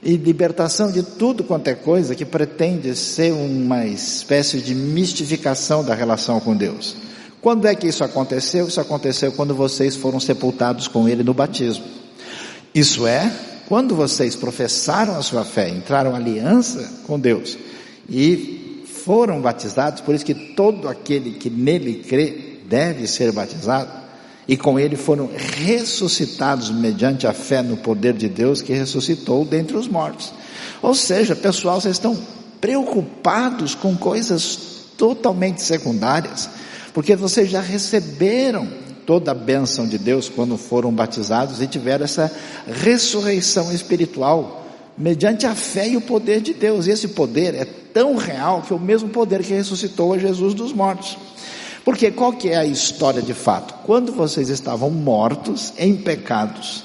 E 0.01 0.15
libertação 0.15 0.91
de 0.91 1.03
tudo 1.03 1.43
quanto 1.43 1.67
é 1.69 1.75
coisa 1.75 2.15
que 2.15 2.25
pretende 2.25 2.96
ser 2.96 3.31
uma 3.34 3.86
espécie 3.86 4.60
de 4.60 4.75
mistificação 4.75 5.84
da 5.84 5.96
relação 5.96 6.39
com 6.39 6.55
Deus. 6.55 6.96
Quando 7.41 7.67
é 7.67 7.75
que 7.75 7.88
isso 7.88 8.03
aconteceu? 8.03 8.67
Isso 8.67 8.81
aconteceu 8.81 9.31
quando 9.31 9.55
vocês 9.55 9.96
foram 9.96 10.19
sepultados 10.19 10.88
com 10.88 11.07
Ele 11.07 11.24
no 11.24 11.34
batismo. 11.34 11.86
Isso 12.74 13.07
é, 13.07 13.31
quando 13.67 13.96
vocês 13.96 14.36
professaram 14.36 15.15
a 15.15 15.22
sua 15.22 15.43
fé, 15.43 15.69
entraram 15.69 16.15
aliança 16.15 17.01
com 17.05 17.19
Deus 17.19 17.57
e 18.10 18.86
foram 18.86 19.41
batizados, 19.41 20.01
por 20.01 20.13
isso 20.13 20.25
que 20.25 20.34
todo 20.34 20.88
aquele 20.88 21.31
que 21.31 21.50
nele 21.50 22.03
crê 22.07 22.60
deve 22.67 23.07
ser 23.07 23.31
batizado, 23.31 23.89
e 24.48 24.56
com 24.56 24.80
ele 24.80 24.96
foram 24.96 25.30
ressuscitados 25.36 26.72
mediante 26.72 27.27
a 27.27 27.34
fé 27.34 27.62
no 27.62 27.77
poder 27.77 28.13
de 28.13 28.30
Deus 28.30 28.62
que 28.62 28.74
ressuscitou 28.74 29.44
dentre 29.44 29.75
os 29.75 29.88
mortos. 29.88 30.34
Ou 30.82 30.96
seja, 30.96 31.36
pessoal, 31.36 31.82
vocês 31.82 31.96
estão 31.96 32.18
preocupados 32.62 33.75
com 33.75 33.96
coisas 33.96 34.58
totalmente 34.98 35.62
secundárias, 35.62 36.50
porque 36.94 37.16
vocês 37.16 37.50
já 37.50 37.62
receberam 37.62 38.68
toda 39.06 39.32
a 39.32 39.36
bênção 39.36 39.88
de 39.88 39.98
Deus 39.98 40.27
quando 40.27 40.58
foram 40.58 40.92
batizados 40.92 41.62
e 41.62 41.68
tiveram 41.68 42.06
essa 42.06 42.32
ressurreição 42.68 43.72
espiritual 43.72 44.66
mediante 44.98 45.46
a 45.46 45.54
fé 45.54 45.88
e 45.88 45.98
o 45.98 46.01
poder 46.01 46.42
de 46.42 46.54
Deus. 46.54 46.88
E 46.88 46.92
esse 46.92 47.10
poder 47.10 47.54
é 47.54 47.66
tão 47.66 48.16
real 48.16 48.62
que 48.62 48.74
é 48.74 48.75
o 48.75 48.80
mesmo 48.80 49.10
poder 49.10 49.44
que 49.44 49.54
ressuscitou 49.54 50.13
a 50.13 50.18
Jesus 50.18 50.54
dos 50.54 50.74
mortos. 50.74 51.18
Porque 51.88 52.12
qual 52.12 52.34
que 52.34 52.50
é 52.50 52.58
a 52.58 52.65
história 52.65 53.22
de 53.22 53.34
fato? 53.34 53.74
Quando 53.86 54.12
vocês 54.12 54.50
estavam 54.50 54.89
mortos 54.89 55.72
em 55.77 55.96
pecados 55.96 56.84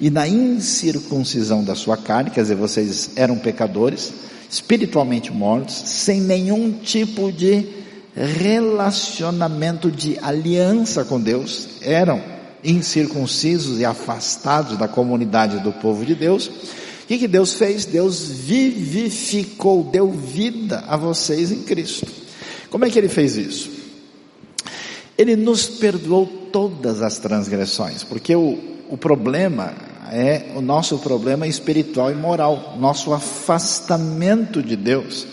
e 0.00 0.10
na 0.10 0.28
incircuncisão 0.28 1.64
da 1.64 1.74
sua 1.74 1.96
carne, 1.96 2.30
quer 2.30 2.42
dizer, 2.42 2.54
vocês 2.54 3.10
eram 3.16 3.36
pecadores, 3.36 4.12
espiritualmente 4.48 5.32
mortos, 5.32 5.74
sem 5.74 6.20
nenhum 6.20 6.70
tipo 6.70 7.32
de 7.32 7.66
relacionamento 8.14 9.90
de 9.90 10.20
aliança 10.22 11.04
com 11.04 11.20
Deus, 11.20 11.66
eram 11.82 12.22
incircuncisos 12.62 13.80
e 13.80 13.84
afastados 13.84 14.78
da 14.78 14.86
comunidade 14.86 15.58
do 15.64 15.72
povo 15.72 16.06
de 16.06 16.14
Deus. 16.14 16.46
O 16.46 17.06
que, 17.08 17.18
que 17.18 17.26
Deus 17.26 17.54
fez? 17.54 17.86
Deus 17.86 18.28
vivificou, 18.28 19.82
deu 19.82 20.12
vida 20.12 20.84
a 20.86 20.96
vocês 20.96 21.50
em 21.50 21.64
Cristo. 21.64 22.06
Como 22.70 22.84
é 22.84 22.90
que 22.90 22.96
Ele 22.96 23.08
fez 23.08 23.36
isso? 23.36 23.83
Ele 25.16 25.36
nos 25.36 25.66
perdoou 25.66 26.26
todas 26.52 27.02
as 27.02 27.18
transgressões, 27.18 28.02
porque 28.02 28.34
o, 28.34 28.58
o 28.88 28.96
problema 28.96 29.72
é 30.12 30.52
o 30.54 30.60
nosso 30.60 30.98
problema 30.98 31.46
espiritual 31.46 32.10
e 32.10 32.14
moral, 32.14 32.76
nosso 32.78 33.12
afastamento 33.12 34.62
de 34.62 34.76
Deus 34.76 35.26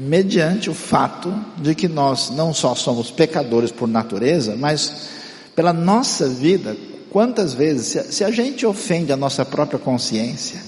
mediante 0.00 0.70
o 0.70 0.74
fato 0.74 1.32
de 1.58 1.74
que 1.74 1.86
nós 1.86 2.30
não 2.30 2.54
só 2.54 2.74
somos 2.74 3.10
pecadores 3.10 3.70
por 3.70 3.86
natureza, 3.86 4.56
mas 4.56 5.08
pela 5.54 5.74
nossa 5.74 6.26
vida, 6.26 6.74
quantas 7.10 7.52
vezes, 7.52 7.86
se, 7.86 8.12
se 8.12 8.24
a 8.24 8.30
gente 8.30 8.64
ofende 8.64 9.12
a 9.12 9.16
nossa 9.16 9.44
própria 9.44 9.78
consciência, 9.78 10.60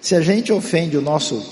se 0.00 0.14
a 0.14 0.20
gente 0.20 0.52
ofende 0.52 0.98
o 0.98 1.02
nosso 1.02 1.42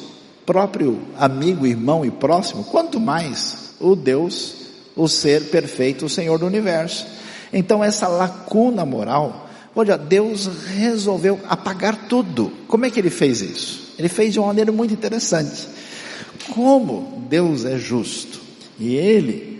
próprio 0.45 1.00
amigo, 1.19 1.66
irmão 1.66 2.04
e 2.04 2.11
próximo, 2.11 2.64
quanto 2.64 3.00
mais 3.00 3.71
o 3.81 3.97
Deus, 3.97 4.54
o 4.96 5.08
ser 5.08 5.50
perfeito, 5.50 6.06
o 6.06 6.11
Senhor 6.11 6.38
do 6.38 6.46
universo. 6.46 7.06
Então 7.52 7.82
essa 7.82 8.08
lacuna 8.08 8.84
moral, 8.84 9.49
olha, 9.75 9.96
Deus 9.96 10.49
resolveu 10.76 11.40
apagar 11.49 12.08
tudo. 12.08 12.52
Como 12.66 12.84
é 12.84 12.90
que 12.90 12.99
ele 12.99 13.11
fez 13.11 13.40
isso? 13.40 13.94
Ele 13.99 14.08
fez 14.08 14.32
de 14.32 14.38
uma 14.38 14.49
maneira 14.49 14.72
muito 14.72 14.94
interessante. 14.94 15.68
Como 16.50 17.26
Deus 17.28 17.64
é 17.64 17.78
justo 17.78 18.40
e 18.78 18.94
Ele 18.94 19.52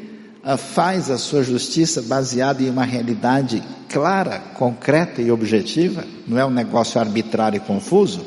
ah, 0.43 0.57
faz 0.57 1.11
a 1.11 1.19
sua 1.19 1.43
justiça 1.43 2.03
baseada 2.03 2.63
em 2.63 2.71
uma 2.71 2.85
realidade 2.85 3.63
clara, 3.89 4.39
concreta 4.55 5.21
e 5.23 5.31
objetiva, 5.31 6.05
não 6.27 6.39
é 6.39 6.45
um 6.45 6.51
negócio 6.51 7.01
arbitrário 7.01 7.59
e 7.59 7.61
confuso, 7.61 8.25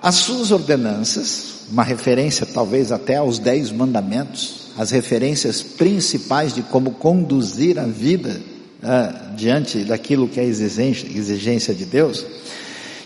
as 0.00 0.16
suas 0.16 0.50
ordenanças, 0.50 1.66
uma 1.70 1.82
referência 1.82 2.46
talvez 2.46 2.92
até 2.92 3.16
aos 3.16 3.38
dez 3.38 3.70
mandamentos, 3.70 4.61
as 4.76 4.90
referências 4.90 5.62
principais 5.62 6.54
de 6.54 6.62
como 6.62 6.92
conduzir 6.92 7.78
a 7.78 7.86
vida 7.86 8.40
uh, 8.82 9.36
diante 9.36 9.84
daquilo 9.84 10.28
que 10.28 10.40
é 10.40 10.44
exigência, 10.44 11.06
exigência 11.06 11.74
de 11.74 11.84
Deus, 11.84 12.24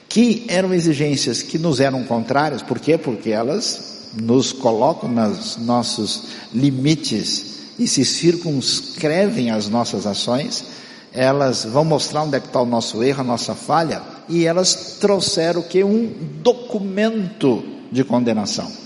que 0.08 0.44
eram 0.48 0.72
exigências 0.72 1.42
que 1.42 1.58
nos 1.58 1.80
eram 1.80 2.04
contrárias, 2.04 2.62
por 2.62 2.78
quê? 2.78 2.96
Porque 2.96 3.30
elas 3.30 3.96
nos 4.20 4.52
colocam 4.52 5.10
nos 5.10 5.56
nossos 5.58 6.24
limites 6.54 7.56
e 7.78 7.86
se 7.86 8.04
circunscrevem 8.04 9.50
as 9.50 9.68
nossas 9.68 10.06
ações, 10.06 10.64
elas 11.12 11.64
vão 11.64 11.84
mostrar 11.84 12.22
onde 12.22 12.36
é 12.36 12.40
que 12.40 12.46
está 12.46 12.60
o 12.60 12.66
nosso 12.66 13.02
erro, 13.02 13.20
a 13.20 13.24
nossa 13.24 13.54
falha, 13.54 14.02
e 14.28 14.46
elas 14.46 14.96
trouxeram 15.00 15.62
que? 15.62 15.82
Um 15.82 16.10
documento 16.42 17.62
de 17.90 18.04
condenação. 18.04 18.85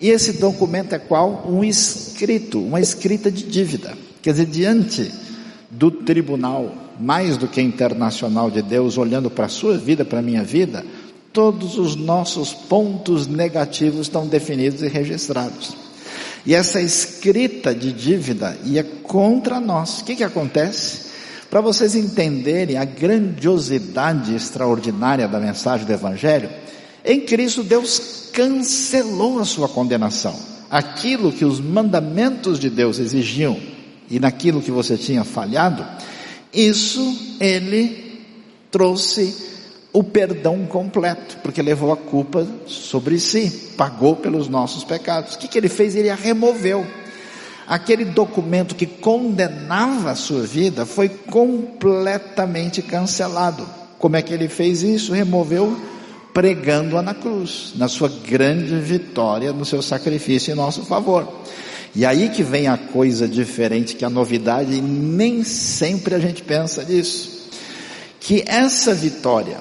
E 0.00 0.10
esse 0.10 0.34
documento 0.34 0.94
é 0.94 0.98
qual? 0.98 1.44
Um 1.48 1.64
escrito, 1.64 2.60
uma 2.60 2.80
escrita 2.80 3.30
de 3.30 3.44
dívida. 3.44 3.96
Quer 4.22 4.32
dizer, 4.32 4.46
diante 4.46 5.12
do 5.70 5.90
tribunal, 5.90 6.72
mais 6.98 7.36
do 7.36 7.48
que 7.48 7.60
internacional 7.60 8.50
de 8.50 8.62
Deus, 8.62 8.96
olhando 8.96 9.30
para 9.30 9.46
a 9.46 9.48
sua 9.48 9.76
vida, 9.76 10.04
para 10.04 10.20
a 10.20 10.22
minha 10.22 10.42
vida, 10.42 10.84
todos 11.32 11.78
os 11.78 11.96
nossos 11.96 12.52
pontos 12.52 13.26
negativos 13.26 14.02
estão 14.02 14.26
definidos 14.26 14.82
e 14.82 14.88
registrados. 14.88 15.76
E 16.46 16.54
essa 16.54 16.80
escrita 16.80 17.74
de 17.74 17.92
dívida 17.92 18.56
ia 18.64 18.84
contra 18.84 19.58
nós. 19.58 20.00
O 20.00 20.04
que, 20.04 20.16
que 20.16 20.24
acontece? 20.24 21.04
Para 21.50 21.60
vocês 21.60 21.94
entenderem 21.94 22.76
a 22.76 22.84
grandiosidade 22.84 24.34
extraordinária 24.34 25.26
da 25.26 25.40
mensagem 25.40 25.86
do 25.86 25.92
Evangelho, 25.92 26.50
em 27.04 27.20
Cristo 27.20 27.62
Deus 27.62 28.30
cancelou 28.32 29.38
a 29.38 29.44
sua 29.44 29.68
condenação. 29.68 30.34
Aquilo 30.70 31.30
que 31.30 31.44
os 31.44 31.60
mandamentos 31.60 32.58
de 32.58 32.70
Deus 32.70 32.98
exigiam 32.98 33.60
e 34.10 34.18
naquilo 34.18 34.62
que 34.62 34.70
você 34.70 34.96
tinha 34.96 35.22
falhado, 35.22 35.86
isso 36.52 37.36
Ele 37.38 38.22
trouxe 38.70 39.52
o 39.92 40.02
perdão 40.02 40.66
completo, 40.66 41.38
porque 41.40 41.62
levou 41.62 41.92
a 41.92 41.96
culpa 41.96 42.44
sobre 42.66 43.20
si, 43.20 43.72
pagou 43.76 44.16
pelos 44.16 44.48
nossos 44.48 44.82
pecados. 44.82 45.34
O 45.34 45.38
que, 45.38 45.46
que 45.46 45.56
ele 45.56 45.68
fez? 45.68 45.94
Ele 45.94 46.10
a 46.10 46.16
removeu. 46.16 46.84
Aquele 47.64 48.04
documento 48.04 48.74
que 48.74 48.86
condenava 48.86 50.10
a 50.10 50.16
sua 50.16 50.42
vida 50.42 50.84
foi 50.84 51.08
completamente 51.08 52.82
cancelado. 52.82 53.64
Como 53.96 54.16
é 54.16 54.22
que 54.22 54.34
ele 54.34 54.48
fez 54.48 54.82
isso? 54.82 55.12
Removeu 55.12 55.78
pregando-a 56.34 57.00
na 57.00 57.14
cruz, 57.14 57.72
na 57.76 57.86
sua 57.86 58.08
grande 58.08 58.74
vitória, 58.80 59.52
no 59.52 59.64
seu 59.64 59.80
sacrifício 59.80 60.52
em 60.52 60.56
nosso 60.56 60.82
favor. 60.82 61.42
E 61.94 62.04
aí 62.04 62.28
que 62.28 62.42
vem 62.42 62.66
a 62.66 62.76
coisa 62.76 63.28
diferente, 63.28 63.94
que 63.94 64.04
a 64.04 64.10
novidade, 64.10 64.74
e 64.74 64.80
nem 64.80 65.44
sempre 65.44 66.12
a 66.12 66.18
gente 66.18 66.42
pensa 66.42 66.82
nisso. 66.82 67.48
Que 68.18 68.42
essa 68.48 68.92
vitória, 68.92 69.58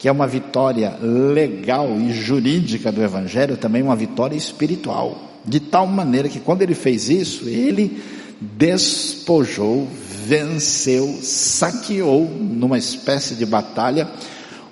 que 0.00 0.08
é 0.08 0.12
uma 0.12 0.26
vitória 0.26 0.98
legal 1.00 1.96
e 2.00 2.12
jurídica 2.12 2.90
do 2.90 3.02
Evangelho, 3.02 3.56
também 3.56 3.82
é 3.82 3.84
uma 3.84 3.94
vitória 3.94 4.36
espiritual. 4.36 5.22
De 5.44 5.60
tal 5.60 5.86
maneira 5.86 6.28
que 6.28 6.40
quando 6.40 6.62
ele 6.62 6.74
fez 6.74 7.08
isso, 7.08 7.48
ele 7.48 8.02
despojou, 8.40 9.86
venceu, 10.26 11.20
saqueou 11.22 12.28
numa 12.28 12.76
espécie 12.76 13.36
de 13.36 13.46
batalha 13.46 14.08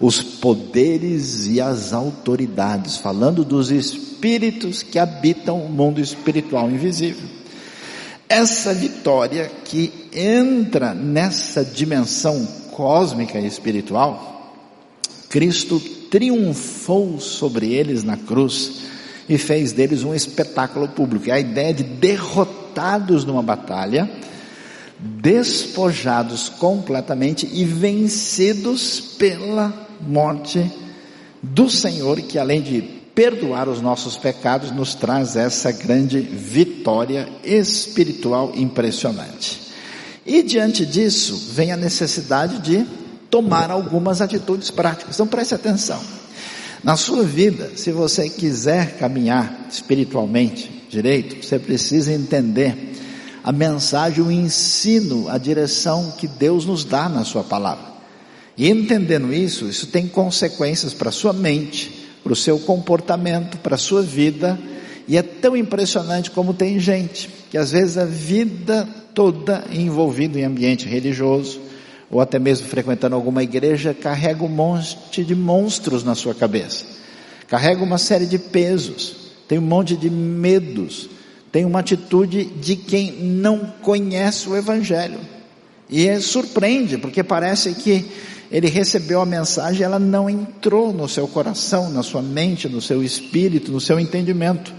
os 0.00 0.22
poderes 0.22 1.46
e 1.46 1.60
as 1.60 1.92
autoridades, 1.92 2.96
falando 2.96 3.44
dos 3.44 3.70
espíritos 3.70 4.82
que 4.82 4.98
habitam 4.98 5.60
o 5.60 5.68
mundo 5.70 6.00
espiritual 6.00 6.70
invisível. 6.70 7.28
Essa 8.28 8.74
vitória 8.74 9.50
que 9.64 9.92
entra 10.12 10.94
nessa 10.94 11.64
dimensão 11.64 12.46
cósmica 12.72 13.38
e 13.38 13.46
espiritual, 13.46 14.54
Cristo 15.28 15.78
triunfou 16.10 17.20
sobre 17.20 17.72
eles 17.72 18.02
na 18.02 18.16
cruz 18.16 18.82
e 19.28 19.38
fez 19.38 19.72
deles 19.72 20.02
um 20.02 20.14
espetáculo 20.14 20.88
público. 20.88 21.28
É 21.30 21.32
a 21.32 21.40
ideia 21.40 21.72
de 21.72 21.82
derrotados 21.82 23.24
numa 23.24 23.42
batalha, 23.42 24.10
despojados 24.98 26.48
completamente 26.48 27.48
e 27.52 27.64
vencidos 27.64 29.00
pela 29.18 29.83
morte 30.06 30.70
do 31.42 31.68
Senhor, 31.68 32.20
que 32.20 32.38
além 32.38 32.62
de 32.62 32.82
perdoar 33.14 33.68
os 33.68 33.80
nossos 33.80 34.16
pecados, 34.16 34.70
nos 34.72 34.94
traz 34.94 35.36
essa 35.36 35.70
grande 35.70 36.18
vitória 36.20 37.28
espiritual 37.44 38.52
impressionante. 38.54 39.60
E 40.26 40.42
diante 40.42 40.84
disso, 40.84 41.52
vem 41.52 41.70
a 41.70 41.76
necessidade 41.76 42.58
de 42.58 42.84
tomar 43.30 43.70
algumas 43.70 44.20
atitudes 44.20 44.70
práticas. 44.70 45.14
Então 45.14 45.26
preste 45.26 45.54
atenção. 45.54 46.00
Na 46.82 46.96
sua 46.96 47.22
vida, 47.22 47.72
se 47.76 47.92
você 47.92 48.28
quiser 48.28 48.98
caminhar 48.98 49.66
espiritualmente 49.70 50.86
direito, 50.90 51.44
você 51.44 51.58
precisa 51.58 52.12
entender 52.12 52.92
a 53.42 53.52
mensagem, 53.52 54.22
o 54.22 54.30
ensino, 54.30 55.28
a 55.28 55.38
direção 55.38 56.12
que 56.18 56.26
Deus 56.26 56.64
nos 56.66 56.84
dá 56.84 57.08
na 57.08 57.24
sua 57.24 57.44
palavra. 57.44 57.93
E 58.56 58.68
entendendo 58.68 59.32
isso, 59.32 59.66
isso 59.66 59.88
tem 59.88 60.06
consequências 60.06 60.94
para 60.94 61.08
a 61.08 61.12
sua 61.12 61.32
mente, 61.32 62.06
para 62.22 62.32
o 62.32 62.36
seu 62.36 62.58
comportamento, 62.58 63.58
para 63.58 63.74
a 63.74 63.78
sua 63.78 64.00
vida, 64.02 64.58
e 65.06 65.18
é 65.18 65.22
tão 65.22 65.56
impressionante 65.56 66.30
como 66.30 66.54
tem 66.54 66.78
gente 66.78 67.28
que 67.50 67.58
às 67.58 67.72
vezes 67.72 67.98
a 67.98 68.04
vida 68.04 68.88
toda 69.14 69.64
envolvida 69.70 70.38
em 70.38 70.44
ambiente 70.44 70.88
religioso, 70.88 71.60
ou 72.10 72.20
até 72.20 72.38
mesmo 72.38 72.66
frequentando 72.68 73.14
alguma 73.14 73.42
igreja, 73.42 73.94
carrega 73.94 74.44
um 74.44 74.48
monte 74.48 75.24
de 75.24 75.34
monstros 75.34 76.04
na 76.04 76.14
sua 76.14 76.34
cabeça, 76.34 76.84
carrega 77.48 77.82
uma 77.82 77.98
série 77.98 78.26
de 78.26 78.38
pesos, 78.38 79.16
tem 79.48 79.58
um 79.58 79.62
monte 79.62 79.96
de 79.96 80.08
medos, 80.10 81.08
tem 81.52 81.64
uma 81.64 81.80
atitude 81.80 82.44
de 82.44 82.76
quem 82.76 83.12
não 83.12 83.72
conhece 83.82 84.48
o 84.48 84.56
Evangelho. 84.56 85.20
E 85.88 86.08
é, 86.08 86.18
surpreende, 86.18 86.98
porque 86.98 87.22
parece 87.22 87.74
que 87.74 88.06
ele 88.54 88.68
recebeu 88.68 89.20
a 89.20 89.26
mensagem, 89.26 89.82
ela 89.82 89.98
não 89.98 90.30
entrou 90.30 90.92
no 90.92 91.08
seu 91.08 91.26
coração, 91.26 91.90
na 91.90 92.04
sua 92.04 92.22
mente, 92.22 92.68
no 92.68 92.80
seu 92.80 93.02
espírito, 93.02 93.72
no 93.72 93.80
seu 93.80 93.98
entendimento. 93.98 94.72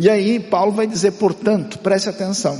E 0.00 0.08
aí 0.08 0.40
Paulo 0.40 0.72
vai 0.72 0.86
dizer, 0.86 1.12
portanto, 1.12 1.78
preste 1.80 2.08
atenção, 2.08 2.58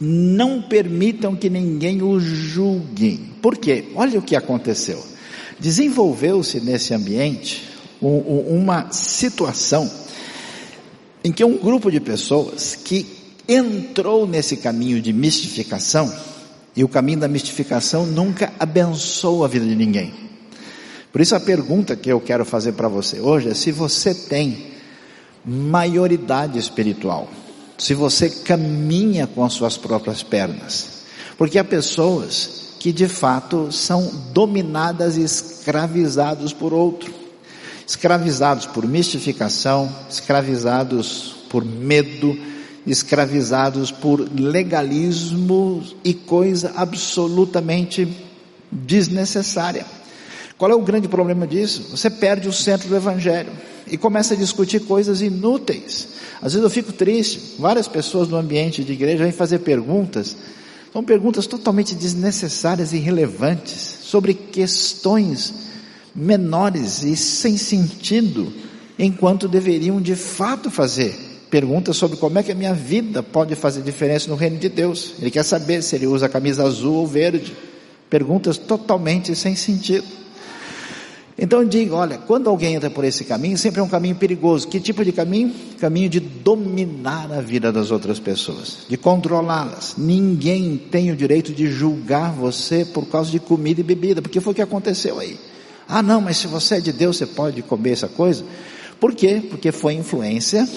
não 0.00 0.60
permitam 0.60 1.36
que 1.36 1.48
ninguém 1.48 2.02
o 2.02 2.18
julgue. 2.18 3.36
Por 3.40 3.56
quê? 3.56 3.92
Olha 3.94 4.18
o 4.18 4.22
que 4.22 4.34
aconteceu. 4.34 5.00
Desenvolveu-se 5.60 6.58
nesse 6.58 6.92
ambiente 6.92 7.68
uma 8.00 8.90
situação 8.90 9.88
em 11.22 11.30
que 11.30 11.44
um 11.44 11.56
grupo 11.58 11.92
de 11.92 12.00
pessoas 12.00 12.74
que 12.74 13.06
entrou 13.48 14.26
nesse 14.26 14.56
caminho 14.56 15.00
de 15.00 15.12
mistificação, 15.12 16.12
e 16.76 16.82
o 16.82 16.88
caminho 16.88 17.20
da 17.20 17.28
mistificação 17.28 18.06
nunca 18.06 18.52
abençoa 18.58 19.46
a 19.46 19.48
vida 19.48 19.64
de 19.64 19.74
ninguém. 19.74 20.12
Por 21.12 21.20
isso 21.20 21.34
a 21.34 21.40
pergunta 21.40 21.94
que 21.94 22.10
eu 22.10 22.20
quero 22.20 22.44
fazer 22.44 22.72
para 22.72 22.88
você 22.88 23.20
hoje 23.20 23.48
é 23.48 23.54
se 23.54 23.70
você 23.70 24.12
tem 24.14 24.72
maioridade 25.44 26.58
espiritual, 26.58 27.28
se 27.78 27.94
você 27.94 28.28
caminha 28.28 29.26
com 29.26 29.44
as 29.44 29.52
suas 29.52 29.76
próprias 29.76 30.22
pernas. 30.22 31.04
Porque 31.36 31.58
há 31.58 31.64
pessoas 31.64 32.64
que 32.80 32.92
de 32.92 33.08
fato 33.08 33.72
são 33.72 34.10
dominadas 34.32 35.16
e 35.16 35.22
escravizados 35.22 36.52
por 36.52 36.74
outro. 36.74 37.12
Escravizados 37.86 38.66
por 38.66 38.86
mistificação, 38.86 39.90
escravizados 40.10 41.34
por 41.48 41.64
medo, 41.64 42.36
escravizados 42.86 43.90
por 43.90 44.20
legalismo 44.38 45.82
e 46.04 46.12
coisa 46.12 46.72
absolutamente 46.76 48.06
desnecessária. 48.70 49.86
Qual 50.58 50.70
é 50.70 50.74
o 50.74 50.82
grande 50.82 51.08
problema 51.08 51.46
disso? 51.46 51.88
Você 51.90 52.10
perde 52.10 52.48
o 52.48 52.52
centro 52.52 52.88
do 52.88 52.96
evangelho 52.96 53.50
e 53.86 53.96
começa 53.96 54.34
a 54.34 54.36
discutir 54.36 54.80
coisas 54.80 55.20
inúteis. 55.20 56.08
Às 56.40 56.52
vezes 56.52 56.62
eu 56.62 56.70
fico 56.70 56.92
triste, 56.92 57.56
várias 57.58 57.88
pessoas 57.88 58.28
no 58.28 58.36
ambiente 58.36 58.84
de 58.84 58.92
igreja 58.92 59.24
vêm 59.24 59.32
fazer 59.32 59.60
perguntas, 59.60 60.36
são 60.92 61.02
perguntas 61.02 61.46
totalmente 61.46 61.94
desnecessárias 61.94 62.92
e 62.92 62.96
irrelevantes 62.96 63.98
sobre 64.02 64.34
questões 64.34 65.52
menores 66.14 67.02
e 67.02 67.16
sem 67.16 67.56
sentido, 67.56 68.52
enquanto 68.96 69.48
deveriam 69.48 70.00
de 70.00 70.14
fato 70.14 70.70
fazer 70.70 71.33
pergunta 71.54 71.92
sobre 71.92 72.16
como 72.16 72.36
é 72.36 72.42
que 72.42 72.50
a 72.50 72.54
minha 72.54 72.74
vida 72.74 73.22
pode 73.22 73.54
fazer 73.54 73.80
diferença 73.80 74.28
no 74.28 74.34
reino 74.34 74.58
de 74.58 74.68
Deus. 74.68 75.14
Ele 75.20 75.30
quer 75.30 75.44
saber 75.44 75.84
se 75.84 75.94
ele 75.94 76.04
usa 76.04 76.28
camisa 76.28 76.64
azul 76.64 76.96
ou 76.96 77.06
verde. 77.06 77.56
Perguntas 78.10 78.58
totalmente 78.58 79.36
sem 79.36 79.54
sentido. 79.54 80.04
Então 81.38 81.64
digo, 81.64 81.94
olha, 81.94 82.18
quando 82.18 82.50
alguém 82.50 82.74
entra 82.74 82.90
por 82.90 83.04
esse 83.04 83.24
caminho, 83.24 83.56
sempre 83.56 83.78
é 83.78 83.84
um 83.84 83.88
caminho 83.88 84.16
perigoso. 84.16 84.66
Que 84.66 84.80
tipo 84.80 85.04
de 85.04 85.12
caminho? 85.12 85.54
Caminho 85.78 86.08
de 86.08 86.18
dominar 86.18 87.30
a 87.30 87.40
vida 87.40 87.70
das 87.70 87.92
outras 87.92 88.18
pessoas, 88.18 88.78
de 88.88 88.96
controlá-las. 88.96 89.94
Ninguém 89.96 90.76
tem 90.76 91.12
o 91.12 91.16
direito 91.16 91.52
de 91.52 91.68
julgar 91.68 92.32
você 92.32 92.84
por 92.84 93.06
causa 93.06 93.30
de 93.30 93.38
comida 93.38 93.80
e 93.80 93.84
bebida, 93.84 94.20
porque 94.20 94.40
foi 94.40 94.50
o 94.50 94.56
que 94.56 94.62
aconteceu 94.62 95.20
aí. 95.20 95.38
Ah, 95.86 96.02
não, 96.02 96.20
mas 96.20 96.36
se 96.36 96.48
você 96.48 96.78
é 96.78 96.80
de 96.80 96.92
Deus, 96.92 97.16
você 97.16 97.26
pode 97.26 97.62
comer 97.62 97.92
essa 97.92 98.08
coisa. 98.08 98.44
Por 98.98 99.14
quê? 99.14 99.40
Porque 99.48 99.70
foi 99.70 99.94
influência 99.94 100.68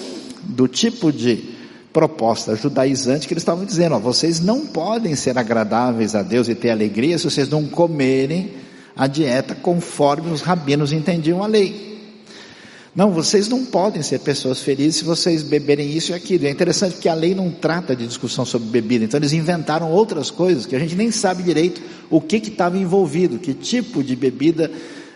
do 0.47 0.67
tipo 0.67 1.11
de 1.11 1.57
proposta 1.91 2.55
judaizante 2.55 3.27
que 3.27 3.33
eles 3.33 3.41
estavam 3.41 3.65
dizendo, 3.65 3.95
ó, 3.95 3.99
vocês 3.99 4.39
não 4.39 4.65
podem 4.65 5.15
ser 5.15 5.37
agradáveis 5.37 6.13
a 6.13 6.21
Deus 6.21 6.47
e 6.47 6.55
ter 6.55 6.69
alegria 6.69 7.17
se 7.17 7.25
vocês 7.25 7.49
não 7.49 7.65
comerem 7.65 8.51
a 8.95 9.07
dieta 9.07 9.55
conforme 9.55 10.31
os 10.31 10.41
rabinos 10.41 10.93
entendiam 10.93 11.43
a 11.43 11.47
lei. 11.47 11.87
Não, 12.95 13.11
vocês 13.11 13.47
não 13.47 13.63
podem 13.63 14.01
ser 14.01 14.19
pessoas 14.19 14.59
felizes 14.59 14.97
se 14.97 15.03
vocês 15.03 15.43
beberem 15.43 15.95
isso 15.95 16.11
e 16.11 16.15
aquilo. 16.15 16.47
É 16.47 16.49
interessante 16.49 16.97
que 16.97 17.07
a 17.07 17.13
lei 17.13 17.35
não 17.35 17.51
trata 17.51 17.95
de 17.95 18.07
discussão 18.07 18.43
sobre 18.43 18.69
bebida, 18.69 19.05
então 19.05 19.19
eles 19.19 19.33
inventaram 19.33 19.91
outras 19.91 20.31
coisas 20.31 20.65
que 20.65 20.75
a 20.75 20.79
gente 20.79 20.95
nem 20.95 21.11
sabe 21.11 21.43
direito 21.43 21.81
o 22.09 22.19
que 22.19 22.37
estava 22.37 22.77
envolvido, 22.77 23.37
que 23.37 23.53
tipo 23.53 24.03
de 24.03 24.15
bebida 24.15 24.71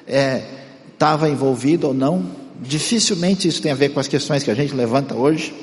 estava 0.05 1.27
é, 1.27 1.31
envolvido 1.31 1.87
ou 1.87 1.93
não 1.93 2.40
dificilmente 2.61 3.47
isso 3.47 3.61
tem 3.61 3.71
a 3.71 3.75
ver 3.75 3.89
com 3.89 3.99
as 3.99 4.07
questões 4.07 4.43
que 4.43 4.51
a 4.51 4.55
gente 4.55 4.73
levanta 4.73 5.15
hoje, 5.15 5.53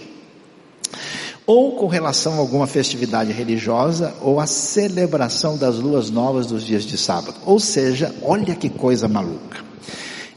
ou 1.46 1.76
com 1.76 1.86
relação 1.86 2.34
a 2.34 2.36
alguma 2.36 2.66
festividade 2.66 3.32
religiosa, 3.32 4.12
ou 4.20 4.38
a 4.38 4.46
celebração 4.46 5.56
das 5.56 5.76
luas 5.76 6.10
novas 6.10 6.46
dos 6.46 6.66
dias 6.66 6.84
de 6.84 6.98
sábado. 6.98 7.36
Ou 7.46 7.58
seja, 7.58 8.14
olha 8.20 8.54
que 8.54 8.68
coisa 8.68 9.08
maluca. 9.08 9.64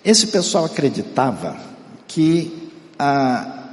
Esse 0.06 0.28
pessoal 0.28 0.66
acreditava 0.66 1.58
que 2.08 2.72
ah, 2.98 3.70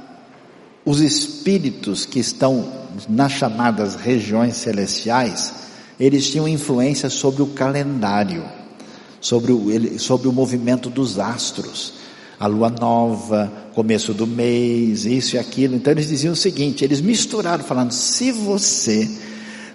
os 0.83 0.99
espíritos 0.99 2.05
que 2.05 2.19
estão 2.19 2.67
nas 3.07 3.31
chamadas 3.31 3.95
regiões 3.95 4.57
celestiais 4.57 5.53
eles 5.99 6.29
tinham 6.29 6.47
influência 6.47 7.09
sobre 7.09 7.41
o 7.41 7.47
calendário, 7.47 8.45
sobre 9.19 9.51
o, 9.51 9.99
sobre 9.99 10.29
o 10.29 10.33
movimento 10.33 10.89
dos 10.89 11.19
astros, 11.19 11.98
a 12.39 12.47
lua 12.47 12.69
nova, 12.69 13.51
começo 13.73 14.13
do 14.13 14.25
mês, 14.25 15.05
isso 15.05 15.35
e 15.35 15.39
aquilo. 15.39 15.75
Então 15.75 15.91
eles 15.91 16.07
diziam 16.07 16.33
o 16.33 16.37
seguinte: 16.37 16.83
eles 16.83 17.01
misturaram, 17.01 17.63
falando, 17.63 17.91
se 17.91 18.31
você 18.31 19.09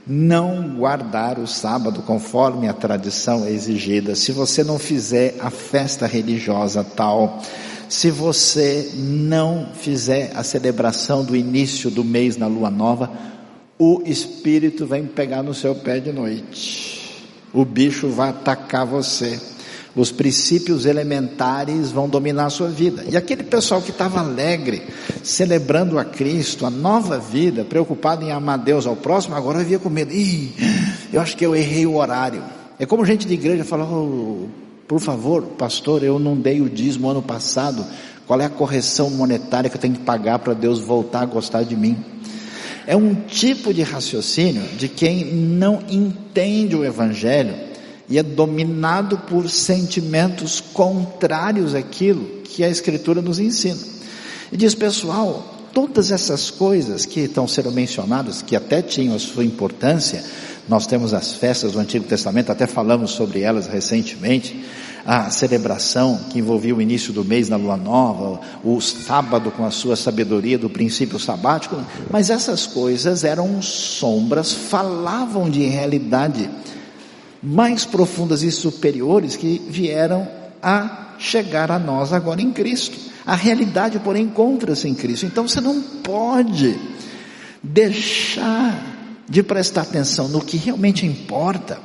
não 0.07 0.77
guardar 0.77 1.39
o 1.39 1.47
sábado 1.47 2.03
conforme 2.03 2.69
a 2.69 2.73
tradição 2.73 3.47
exigida, 3.47 4.15
se 4.15 4.33
você 4.33 4.65
não 4.65 4.79
fizer 4.79 5.37
a 5.41 5.51
festa 5.51 6.07
religiosa 6.07 6.85
tal, 6.85 7.43
se 7.89 8.11
você 8.11 8.93
não 8.97 9.69
fizer 9.75 10.33
a 10.35 10.43
celebração 10.43 11.25
do 11.25 11.37
início 11.37 11.91
do 11.91 12.05
mês 12.05 12.37
na 12.37 12.47
lua 12.47 12.71
nova, 12.71 13.11
o 13.79 14.03
espírito 14.07 14.87
vem 14.87 15.05
pegar 15.07 15.43
no 15.43 15.55
seu 15.55 15.75
pé 15.75 16.01
de 16.01 16.13
noite. 16.13 17.25
O 17.53 17.65
bicho 17.65 18.09
vai 18.09 18.31
atacar 18.31 18.87
você. 18.87 19.39
Os 19.97 20.11
princípios 20.11 20.87
elementares 20.87 21.93
vão 21.93 22.09
dominar 22.09 22.47
a 22.47 22.51
sua 22.51 22.69
vida. 22.69 23.05
E 23.09 23.17
aquele 23.17 23.45
pessoal 23.45 23.81
que 23.81 23.91
estava 23.91 24.19
alegre, 24.19 24.83
celebrando 25.23 25.99
a 25.99 26.05
Cristo, 26.05 26.67
a 26.67 26.71
nova 26.71 27.19
vida, 27.19 27.65
preocupado 27.65 28.25
em 28.25 28.33
amar 28.33 28.59
Deus 28.59 28.87
ao 28.87 28.97
próximo, 28.97 29.37
agora 29.37 29.61
vivia 29.61 29.79
com 29.79 29.89
medo. 29.89 30.13
Ih, 30.13 30.53
eu 31.13 31.21
acho 31.21 31.37
que 31.37 31.47
eu 31.47 31.55
errei 31.55 31.87
o 31.87 31.95
horário. 31.97 32.43
É 32.77 32.85
como 32.85 33.07
gente 33.07 33.25
de 33.25 33.35
igreja 33.35 33.65
fala, 33.65 33.85
oh, 33.85 34.49
por 34.89 34.99
favor, 34.99 35.43
pastor, 35.43 36.03
eu 36.03 36.19
não 36.19 36.37
dei 36.37 36.61
o 36.61 36.69
dízimo 36.69 37.09
ano 37.09 37.23
passado. 37.23 37.87
Qual 38.27 38.41
é 38.41 38.47
a 38.47 38.51
correção 38.51 39.11
monetária 39.11 39.71
que 39.71 39.77
eu 39.77 39.81
tenho 39.81 39.95
que 39.95 40.01
pagar 40.01 40.41
para 40.41 40.55
Deus 40.55 40.81
voltar 40.81 41.23
a 41.23 41.27
gostar 41.27 41.63
de 41.63 41.77
mim? 41.77 41.97
É 42.85 42.97
um 42.97 43.15
tipo 43.15 43.73
de 43.73 43.83
raciocínio 43.83 44.63
de 44.77 44.89
quem 44.89 45.25
não 45.25 45.83
entende 45.89 46.75
o 46.75 46.85
Evangelho 46.85 47.55
e 48.09 48.19
é 48.19 48.23
dominado 48.23 49.19
por 49.19 49.49
sentimentos 49.49 50.61
contrários 50.61 51.75
àquilo 51.75 52.43
que 52.45 52.63
a 52.63 52.69
Escritura 52.69 53.23
nos 53.23 53.39
ensina. 53.39 53.81
E 54.53 54.57
diz, 54.57 54.75
pessoal, 54.75 55.55
todas 55.73 56.11
essas 56.11 56.51
coisas 56.51 57.05
que 57.07 57.21
estão 57.21 57.49
sendo 57.49 57.73
mencionadas, 57.73 58.43
que 58.43 58.55
até 58.55 58.83
tinham 58.83 59.17
a 59.17 59.19
sua 59.19 59.45
importância, 59.45 60.23
nós 60.69 60.87
temos 60.87 61.13
as 61.13 61.33
festas 61.33 61.73
do 61.73 61.79
Antigo 61.79 62.05
Testamento, 62.05 62.53
até 62.53 62.67
falamos 62.67 63.11
sobre 63.11 63.41
elas 63.41 63.67
recentemente, 63.67 64.65
a 65.07 65.29
celebração 65.29 66.19
que 66.31 66.39
envolvia 66.39 66.75
o 66.75 66.81
início 66.81 67.13
do 67.13 67.25
mês 67.25 67.51
na 67.51 67.57
lua 67.57 67.77
nova, 67.77 68.41
o 68.65 68.81
sábado 68.81 69.51
com 69.51 69.65
a 69.67 69.71
sua 69.71 69.97
sabedoria 69.97 70.57
do 70.57 70.71
princípio 70.71 71.19
sabático, 71.19 71.77
mas 72.11 72.31
essas 72.31 72.67
coisas 72.67 73.23
eram 73.23 73.61
sombras, 73.61 74.53
falavam 74.53 75.51
de 75.51 75.65
realidade 75.65 76.49
mais 77.45 77.85
profundas 77.85 78.43
e 78.43 78.51
superiores 78.51 79.37
que 79.37 79.61
vieram 79.69 80.27
a 80.63 81.15
chegar 81.19 81.71
a 81.71 81.79
nós 81.79 82.13
agora 82.13 82.41
em 82.41 82.51
Cristo. 82.51 82.97
A 83.27 83.35
realidade, 83.35 83.99
porém, 83.99 84.25
encontra-se 84.25 84.89
em 84.89 84.95
Cristo. 84.95 85.27
Então 85.27 85.47
você 85.47 85.61
não 85.61 85.81
pode 85.83 86.79
deixar 87.63 88.95
de 89.29 89.43
prestar 89.43 89.83
atenção 89.83 90.29
no 90.29 90.41
que 90.41 90.57
realmente 90.57 91.07
importa 91.07 91.79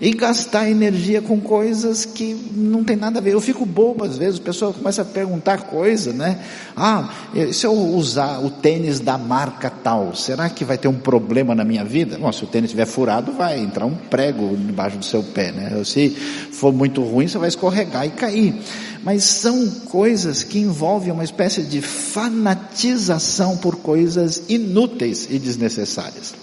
e 0.00 0.12
gastar 0.12 0.70
energia 0.70 1.20
com 1.20 1.40
coisas 1.40 2.04
que 2.04 2.34
não 2.54 2.84
tem 2.84 2.96
nada 2.96 3.18
a 3.18 3.22
ver. 3.22 3.32
Eu 3.32 3.40
fico 3.40 3.66
bobo 3.66 4.04
às 4.04 4.16
vezes, 4.16 4.38
o 4.38 4.42
pessoal 4.42 4.72
começa 4.72 5.02
a 5.02 5.04
perguntar 5.04 5.62
coisa, 5.62 6.12
né? 6.12 6.38
Ah, 6.76 7.12
se 7.52 7.66
eu 7.66 7.72
usar 7.72 8.38
o 8.38 8.50
tênis 8.50 9.00
da 9.00 9.18
marca 9.18 9.68
tal, 9.70 10.14
será 10.14 10.48
que 10.48 10.64
vai 10.64 10.78
ter 10.78 10.88
um 10.88 10.98
problema 10.98 11.54
na 11.54 11.64
minha 11.64 11.84
vida? 11.84 12.16
Bom, 12.18 12.30
se 12.30 12.44
o 12.44 12.46
tênis 12.46 12.68
estiver 12.68 12.86
furado, 12.86 13.32
vai 13.32 13.58
entrar 13.58 13.86
um 13.86 13.94
prego 13.94 14.56
debaixo 14.56 14.98
do 14.98 15.04
seu 15.04 15.22
pé, 15.22 15.50
né? 15.50 15.82
Se 15.84 16.10
for 16.10 16.72
muito 16.72 17.02
ruim, 17.02 17.26
você 17.26 17.38
vai 17.38 17.48
escorregar 17.48 18.06
e 18.06 18.10
cair. 18.10 18.54
Mas 19.02 19.24
são 19.24 19.68
coisas 19.86 20.42
que 20.42 20.58
envolvem 20.58 21.12
uma 21.12 21.24
espécie 21.24 21.62
de 21.62 21.80
fanatização 21.80 23.56
por 23.56 23.76
coisas 23.76 24.42
inúteis 24.48 25.26
e 25.30 25.38
desnecessárias. 25.38 26.34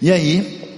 E 0.00 0.12
aí, 0.12 0.75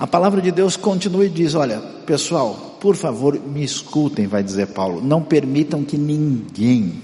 a 0.00 0.06
palavra 0.06 0.40
de 0.40 0.50
Deus 0.50 0.78
continua 0.78 1.26
e 1.26 1.28
diz: 1.28 1.54
Olha, 1.54 1.78
pessoal, 2.06 2.78
por 2.80 2.96
favor, 2.96 3.38
me 3.38 3.62
escutem, 3.62 4.26
vai 4.26 4.42
dizer 4.42 4.68
Paulo. 4.68 5.02
Não 5.04 5.22
permitam 5.22 5.84
que 5.84 5.98
ninguém 5.98 6.94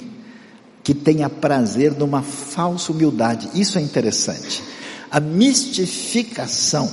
que 0.82 0.94
tenha 0.94 1.28
prazer 1.28 1.92
numa 1.92 2.22
falsa 2.22 2.92
humildade. 2.92 3.50
Isso 3.54 3.78
é 3.78 3.82
interessante. 3.82 4.62
A 5.10 5.20
mistificação 5.20 6.90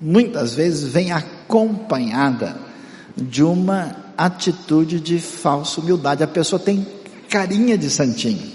muitas 0.00 0.54
vezes 0.54 0.84
vem 0.84 1.10
acompanhada 1.10 2.56
de 3.16 3.42
uma 3.42 3.96
atitude 4.16 5.00
de 5.00 5.18
falsa 5.18 5.80
humildade. 5.80 6.22
A 6.22 6.28
pessoa 6.28 6.60
tem 6.60 6.86
carinha 7.28 7.76
de 7.76 7.90
santinho, 7.90 8.48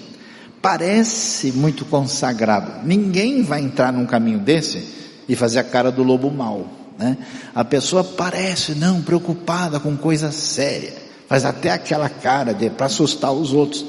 parece 0.61 1.51
muito 1.51 1.83
consagrado. 1.83 2.87
Ninguém 2.87 3.43
vai 3.43 3.61
entrar 3.61 3.91
num 3.91 4.05
caminho 4.05 4.39
desse 4.39 4.95
e 5.27 5.35
fazer 5.35 5.59
a 5.59 5.63
cara 5.63 5.91
do 5.91 6.03
lobo 6.03 6.31
mau. 6.31 6.76
Né? 6.97 7.17
A 7.53 7.63
pessoa 7.63 8.03
parece 8.03 8.73
não 8.73 9.01
preocupada 9.01 9.79
com 9.79 9.95
coisa 9.95 10.31
séria, 10.31 10.93
faz 11.27 11.45
até 11.45 11.71
aquela 11.71 12.09
cara 12.09 12.53
de 12.53 12.69
para 12.69 12.87
assustar 12.87 13.31
os 13.31 13.53
outros. 13.53 13.85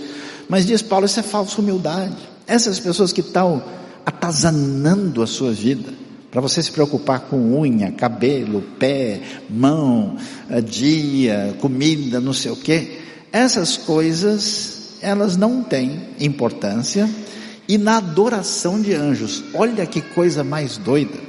Mas 0.49 0.67
diz 0.67 0.83
Paulo, 0.83 1.07
isso 1.07 1.21
é 1.21 1.23
falsa 1.23 1.61
humildade. 1.61 2.17
Essas 2.47 2.79
pessoas 2.79 3.13
que 3.13 3.21
estão 3.21 3.63
atazanando 4.05 5.23
a 5.23 5.27
sua 5.27 5.53
vida, 5.53 5.93
para 6.31 6.41
você 6.41 6.63
se 6.63 6.71
preocupar 6.71 7.21
com 7.21 7.59
unha, 7.59 7.93
cabelo, 7.93 8.63
pé, 8.79 9.21
mão, 9.49 10.17
eh, 10.49 10.61
dia, 10.61 11.57
comida, 11.61 12.21
não 12.21 12.33
sei 12.33 12.51
o 12.51 12.57
que, 12.57 12.99
essas 13.33 13.77
coisas, 13.77 14.97
elas 15.01 15.37
não 15.37 15.63
têm 15.63 16.01
importância. 16.21 17.09
E 17.69 17.77
na 17.77 17.99
adoração 17.99 18.81
de 18.81 18.95
anjos, 18.95 19.45
olha 19.53 19.85
que 19.85 20.01
coisa 20.01 20.43
mais 20.43 20.79
doida. 20.79 21.28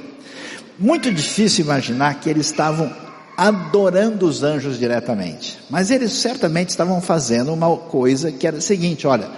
Muito 0.80 1.12
difícil 1.12 1.62
imaginar 1.62 2.20
que 2.20 2.30
eles 2.30 2.46
estavam 2.46 2.90
adorando 3.36 4.26
os 4.26 4.42
anjos 4.42 4.78
diretamente, 4.78 5.58
mas 5.68 5.90
eles 5.90 6.10
certamente 6.10 6.70
estavam 6.70 7.02
fazendo 7.02 7.52
uma 7.52 7.76
coisa 7.76 8.32
que 8.32 8.46
era 8.46 8.56
o 8.56 8.62
seguinte: 8.62 9.06
olha, 9.06 9.30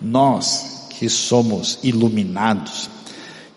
nós 0.00 0.86
que 0.88 1.06
somos 1.10 1.78
iluminados, 1.82 2.88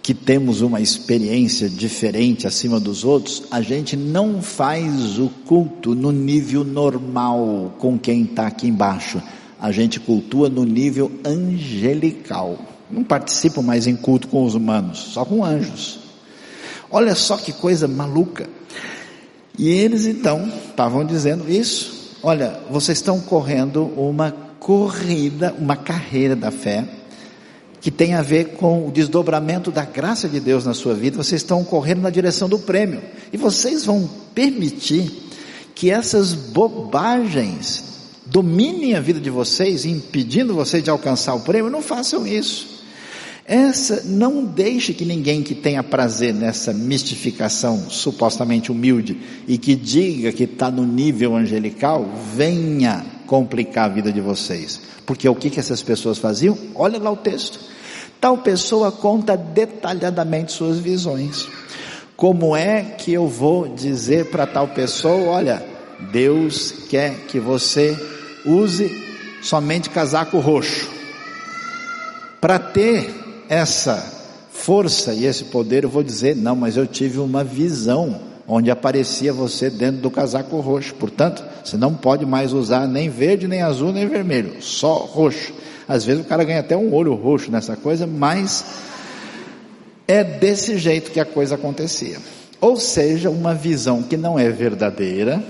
que 0.03 0.13
temos 0.13 0.59
uma 0.59 0.81
experiência 0.81 1.69
diferente 1.69 2.47
acima 2.47 2.81
dos 2.81 3.05
outros, 3.05 3.43
a 3.49 3.61
gente 3.61 3.95
não 3.95 4.41
faz 4.41 5.17
o 5.17 5.29
culto 5.45 5.95
no 5.95 6.11
nível 6.11 6.65
normal 6.65 7.73
com 7.79 7.97
quem 7.97 8.23
está 8.23 8.47
aqui 8.47 8.67
embaixo. 8.67 9.23
A 9.57 9.71
gente 9.71 10.01
cultua 10.01 10.49
no 10.49 10.65
nível 10.65 11.09
angelical. 11.23 12.59
Não 12.89 13.05
participo 13.05 13.63
mais 13.63 13.87
em 13.87 13.95
culto 13.95 14.27
com 14.27 14.43
os 14.43 14.53
humanos, 14.53 14.99
só 14.99 15.23
com 15.23 15.45
anjos. 15.45 16.00
Olha 16.91 17.15
só 17.15 17.37
que 17.37 17.53
coisa 17.53 17.87
maluca. 17.87 18.49
E 19.57 19.69
eles 19.69 20.05
então 20.05 20.51
estavam 20.69 21.05
dizendo 21.05 21.49
isso. 21.49 22.17
Olha, 22.23 22.59
vocês 22.69 22.97
estão 22.97 23.19
correndo 23.19 23.83
uma 23.97 24.31
corrida, 24.59 25.55
uma 25.57 25.75
carreira 25.75 26.35
da 26.35 26.51
fé, 26.51 26.85
que 27.79 27.89
tem 27.89 28.13
a 28.13 28.21
ver 28.21 28.49
com 28.57 28.87
o 28.87 28.91
desdobramento 28.91 29.71
da 29.71 29.83
graça 29.83 30.29
de 30.29 30.39
Deus 30.39 30.65
na 30.65 30.73
sua 30.73 30.93
vida. 30.93 31.17
Vocês 31.17 31.41
estão 31.41 31.63
correndo 31.63 32.01
na 32.01 32.09
direção 32.09 32.47
do 32.47 32.59
prêmio. 32.59 33.01
E 33.33 33.37
vocês 33.37 33.85
vão 33.85 34.09
permitir 34.35 35.11
que 35.73 35.89
essas 35.89 36.33
bobagens 36.33 37.83
dominem 38.25 38.95
a 38.95 39.01
vida 39.01 39.19
de 39.19 39.29
vocês, 39.29 39.83
impedindo 39.83 40.53
vocês 40.53 40.83
de 40.83 40.89
alcançar 40.89 41.33
o 41.33 41.39
prêmio. 41.39 41.71
Não 41.71 41.81
façam 41.81 42.25
isso. 42.27 42.80
Essa, 43.45 44.03
não 44.05 44.45
deixe 44.45 44.93
que 44.93 45.03
ninguém 45.03 45.41
que 45.41 45.55
tenha 45.55 45.83
prazer 45.83 46.33
nessa 46.33 46.71
mistificação 46.71 47.89
supostamente 47.89 48.71
humilde 48.71 49.17
e 49.47 49.57
que 49.57 49.75
diga 49.75 50.31
que 50.31 50.43
está 50.43 50.69
no 50.69 50.85
nível 50.85 51.35
angelical, 51.35 52.07
venha 52.35 53.03
complicar 53.25 53.85
a 53.85 53.93
vida 53.93 54.11
de 54.11 54.21
vocês. 54.21 54.81
Porque 55.05 55.27
o 55.27 55.35
que, 55.35 55.49
que 55.49 55.59
essas 55.59 55.81
pessoas 55.81 56.17
faziam? 56.17 56.57
Olha 56.75 56.99
lá 56.99 57.11
o 57.11 57.17
texto. 57.17 57.59
Tal 58.19 58.37
pessoa 58.37 58.91
conta 58.91 59.35
detalhadamente 59.35 60.51
suas 60.51 60.77
visões. 60.77 61.47
Como 62.15 62.55
é 62.55 62.83
que 62.83 63.11
eu 63.11 63.27
vou 63.27 63.67
dizer 63.67 64.25
para 64.25 64.45
tal 64.45 64.67
pessoa, 64.67 65.31
olha, 65.31 65.65
Deus 66.11 66.71
quer 66.87 67.15
que 67.27 67.39
você 67.39 67.97
use 68.45 68.91
somente 69.41 69.89
casaco 69.89 70.37
roxo. 70.37 70.87
Para 72.39 72.59
ter 72.59 73.20
essa 73.51 74.01
força 74.49 75.13
e 75.13 75.25
esse 75.25 75.43
poder, 75.43 75.83
eu 75.83 75.89
vou 75.89 76.01
dizer, 76.01 76.37
não, 76.37 76.55
mas 76.55 76.77
eu 76.77 76.87
tive 76.87 77.19
uma 77.19 77.43
visão 77.43 78.21
onde 78.47 78.71
aparecia 78.71 79.33
você 79.33 79.69
dentro 79.69 80.01
do 80.01 80.09
casaco 80.09 80.57
roxo. 80.61 80.95
Portanto, 80.95 81.43
você 81.61 81.75
não 81.75 81.93
pode 81.93 82.25
mais 82.25 82.53
usar 82.53 82.87
nem 82.87 83.09
verde, 83.09 83.49
nem 83.49 83.61
azul, 83.61 83.91
nem 83.91 84.07
vermelho, 84.07 84.61
só 84.61 84.93
roxo. 84.93 85.51
Às 85.85 86.05
vezes 86.05 86.23
o 86.23 86.27
cara 86.27 86.45
ganha 86.45 86.61
até 86.61 86.77
um 86.77 86.93
olho 86.93 87.13
roxo 87.13 87.51
nessa 87.51 87.75
coisa, 87.75 88.07
mas 88.07 88.63
é 90.07 90.23
desse 90.23 90.77
jeito 90.77 91.11
que 91.11 91.19
a 91.19 91.25
coisa 91.25 91.55
acontecia. 91.55 92.19
Ou 92.61 92.77
seja, 92.77 93.29
uma 93.29 93.53
visão 93.53 94.01
que 94.01 94.15
não 94.15 94.39
é 94.39 94.49
verdadeira, 94.49 95.43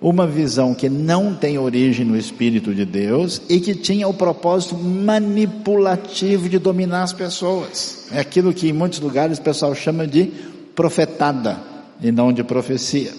uma 0.00 0.26
visão 0.26 0.74
que 0.74 0.88
não 0.88 1.34
tem 1.34 1.58
origem 1.58 2.04
no 2.04 2.16
Espírito 2.16 2.74
de 2.74 2.84
Deus 2.84 3.40
e 3.48 3.60
que 3.60 3.74
tinha 3.74 4.06
o 4.06 4.14
propósito 4.14 4.76
manipulativo 4.76 6.48
de 6.48 6.58
dominar 6.58 7.02
as 7.02 7.12
pessoas. 7.12 8.06
É 8.12 8.20
aquilo 8.20 8.52
que 8.52 8.68
em 8.68 8.72
muitos 8.72 9.00
lugares 9.00 9.38
o 9.38 9.42
pessoal 9.42 9.74
chama 9.74 10.06
de 10.06 10.30
profetada 10.74 11.58
e 12.02 12.12
não 12.12 12.32
de 12.32 12.44
profecia. 12.44 13.12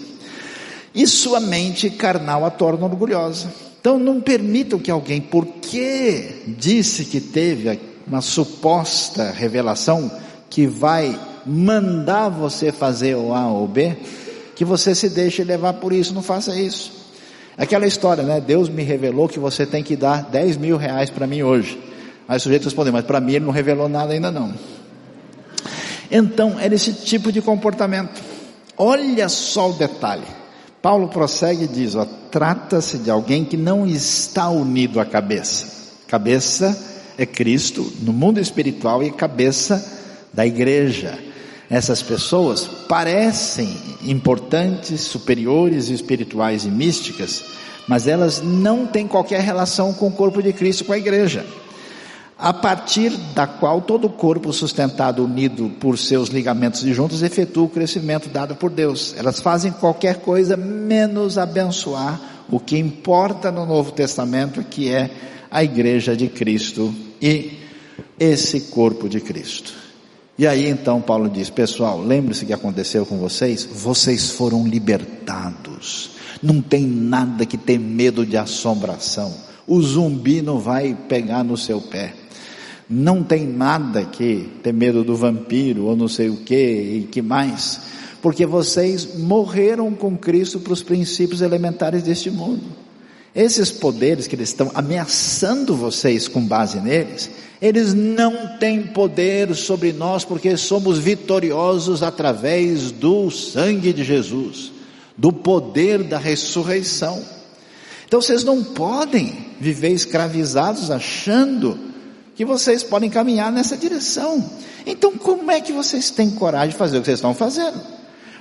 E 0.94 1.06
sua 1.06 1.40
mente 1.40 1.90
carnal 1.90 2.44
a 2.44 2.50
torna 2.50 2.86
orgulhosa. 2.86 3.52
Então 3.80 3.98
não 3.98 4.20
permitam 4.20 4.78
que 4.78 4.90
alguém, 4.90 5.20
porque 5.20 6.42
disse 6.46 7.04
que 7.04 7.20
teve 7.20 7.78
uma 8.06 8.20
suposta 8.20 9.30
revelação 9.30 10.10
que 10.48 10.66
vai 10.66 11.18
mandar 11.44 12.28
você 12.28 12.72
fazer 12.72 13.14
o 13.16 13.32
A 13.32 13.46
ou 13.50 13.66
B, 13.66 13.96
que 14.58 14.64
você 14.64 14.92
se 14.92 15.08
deixe 15.08 15.44
levar 15.44 15.74
por 15.74 15.92
isso, 15.92 16.12
não 16.12 16.20
faça 16.20 16.58
isso. 16.58 16.90
Aquela 17.56 17.86
história, 17.86 18.24
né? 18.24 18.40
Deus 18.40 18.68
me 18.68 18.82
revelou 18.82 19.28
que 19.28 19.38
você 19.38 19.64
tem 19.64 19.84
que 19.84 19.94
dar 19.94 20.24
10 20.24 20.56
mil 20.56 20.76
reais 20.76 21.10
para 21.10 21.28
mim 21.28 21.44
hoje. 21.44 21.80
Aí 22.26 22.38
o 22.38 22.40
sujeito 22.40 22.64
respondeu, 22.64 22.92
mas 22.92 23.04
para 23.04 23.20
mim 23.20 23.34
ele 23.34 23.44
não 23.44 23.52
revelou 23.52 23.88
nada 23.88 24.14
ainda 24.14 24.32
não. 24.32 24.52
Então, 26.10 26.58
era 26.58 26.74
esse 26.74 26.92
tipo 26.92 27.30
de 27.30 27.40
comportamento. 27.40 28.20
Olha 28.76 29.28
só 29.28 29.70
o 29.70 29.74
detalhe. 29.74 30.26
Paulo 30.82 31.06
prossegue 31.06 31.66
e 31.66 31.68
diz: 31.68 31.94
trata-se 32.28 32.98
de 32.98 33.12
alguém 33.12 33.44
que 33.44 33.56
não 33.56 33.86
está 33.86 34.50
unido 34.50 34.98
à 34.98 35.04
cabeça. 35.04 35.94
Cabeça 36.08 36.76
é 37.16 37.24
Cristo 37.24 37.92
no 38.00 38.12
mundo 38.12 38.40
espiritual 38.40 39.04
e 39.04 39.12
cabeça 39.12 39.84
da 40.32 40.44
igreja. 40.44 41.27
Essas 41.70 42.02
pessoas 42.02 42.64
parecem 42.88 43.76
importantes, 44.02 45.02
superiores, 45.02 45.90
espirituais 45.90 46.64
e 46.64 46.70
místicas, 46.70 47.44
mas 47.86 48.06
elas 48.06 48.40
não 48.42 48.86
têm 48.86 49.06
qualquer 49.06 49.40
relação 49.42 49.92
com 49.92 50.08
o 50.08 50.12
corpo 50.12 50.42
de 50.42 50.52
Cristo, 50.52 50.86
com 50.86 50.94
a 50.94 50.98
igreja, 50.98 51.44
a 52.38 52.54
partir 52.54 53.10
da 53.34 53.46
qual 53.46 53.82
todo 53.82 54.06
o 54.06 54.10
corpo 54.10 54.52
sustentado, 54.52 55.24
unido 55.24 55.70
por 55.78 55.98
seus 55.98 56.30
ligamentos 56.30 56.84
e 56.84 56.94
juntos, 56.94 57.22
efetua 57.22 57.64
o 57.64 57.68
crescimento 57.68 58.30
dado 58.30 58.54
por 58.54 58.70
Deus. 58.70 59.14
Elas 59.18 59.40
fazem 59.40 59.72
qualquer 59.72 60.20
coisa 60.20 60.56
menos 60.56 61.36
abençoar 61.36 62.18
o 62.50 62.58
que 62.58 62.78
importa 62.78 63.50
no 63.50 63.66
Novo 63.66 63.92
Testamento, 63.92 64.62
que 64.62 64.88
é 64.88 65.10
a 65.50 65.62
igreja 65.62 66.16
de 66.16 66.28
Cristo 66.28 66.94
e 67.20 67.58
esse 68.18 68.62
corpo 68.62 69.08
de 69.08 69.20
Cristo. 69.20 69.87
E 70.38 70.46
aí 70.46 70.68
então 70.68 71.00
Paulo 71.00 71.28
diz: 71.28 71.50
Pessoal, 71.50 72.00
lembre-se 72.00 72.46
que 72.46 72.52
aconteceu 72.52 73.04
com 73.04 73.18
vocês? 73.18 73.64
Vocês 73.64 74.30
foram 74.30 74.66
libertados. 74.66 76.10
Não 76.40 76.62
tem 76.62 76.86
nada 76.86 77.44
que 77.44 77.58
ter 77.58 77.78
medo 77.78 78.24
de 78.24 78.36
assombração. 78.36 79.34
O 79.66 79.82
zumbi 79.82 80.40
não 80.40 80.60
vai 80.60 80.96
pegar 81.08 81.42
no 81.42 81.56
seu 81.56 81.80
pé. 81.80 82.14
Não 82.88 83.22
tem 83.22 83.46
nada 83.46 84.04
que 84.04 84.48
ter 84.62 84.72
medo 84.72 85.02
do 85.02 85.16
vampiro 85.16 85.86
ou 85.86 85.96
não 85.96 86.08
sei 86.08 86.28
o 86.28 86.36
que 86.36 86.54
e 86.54 87.08
que 87.10 87.20
mais. 87.20 87.80
Porque 88.22 88.46
vocês 88.46 89.18
morreram 89.18 89.92
com 89.92 90.16
Cristo 90.16 90.60
para 90.60 90.72
os 90.72 90.82
princípios 90.82 91.42
elementares 91.42 92.02
deste 92.04 92.30
mundo. 92.30 92.87
Esses 93.34 93.70
poderes 93.70 94.26
que 94.26 94.34
eles 94.34 94.48
estão 94.48 94.70
ameaçando 94.74 95.76
vocês 95.76 96.26
com 96.26 96.44
base 96.44 96.80
neles, 96.80 97.30
eles 97.60 97.92
não 97.92 98.56
têm 98.58 98.82
poder 98.82 99.54
sobre 99.54 99.92
nós 99.92 100.24
porque 100.24 100.56
somos 100.56 100.98
vitoriosos 100.98 102.02
através 102.02 102.90
do 102.90 103.30
sangue 103.30 103.92
de 103.92 104.04
Jesus, 104.04 104.72
do 105.16 105.32
poder 105.32 106.02
da 106.04 106.18
ressurreição. 106.18 107.22
Então 108.06 108.22
vocês 108.22 108.44
não 108.44 108.62
podem 108.62 109.46
viver 109.60 109.90
escravizados 109.90 110.90
achando 110.90 111.78
que 112.34 112.44
vocês 112.44 112.82
podem 112.82 113.10
caminhar 113.10 113.52
nessa 113.52 113.76
direção. 113.76 114.48
Então 114.86 115.18
como 115.18 115.50
é 115.50 115.60
que 115.60 115.72
vocês 115.72 116.10
têm 116.10 116.30
coragem 116.30 116.70
de 116.70 116.76
fazer 116.76 116.96
o 116.96 117.00
que 117.00 117.06
vocês 117.06 117.18
estão 117.18 117.34
fazendo? 117.34 117.78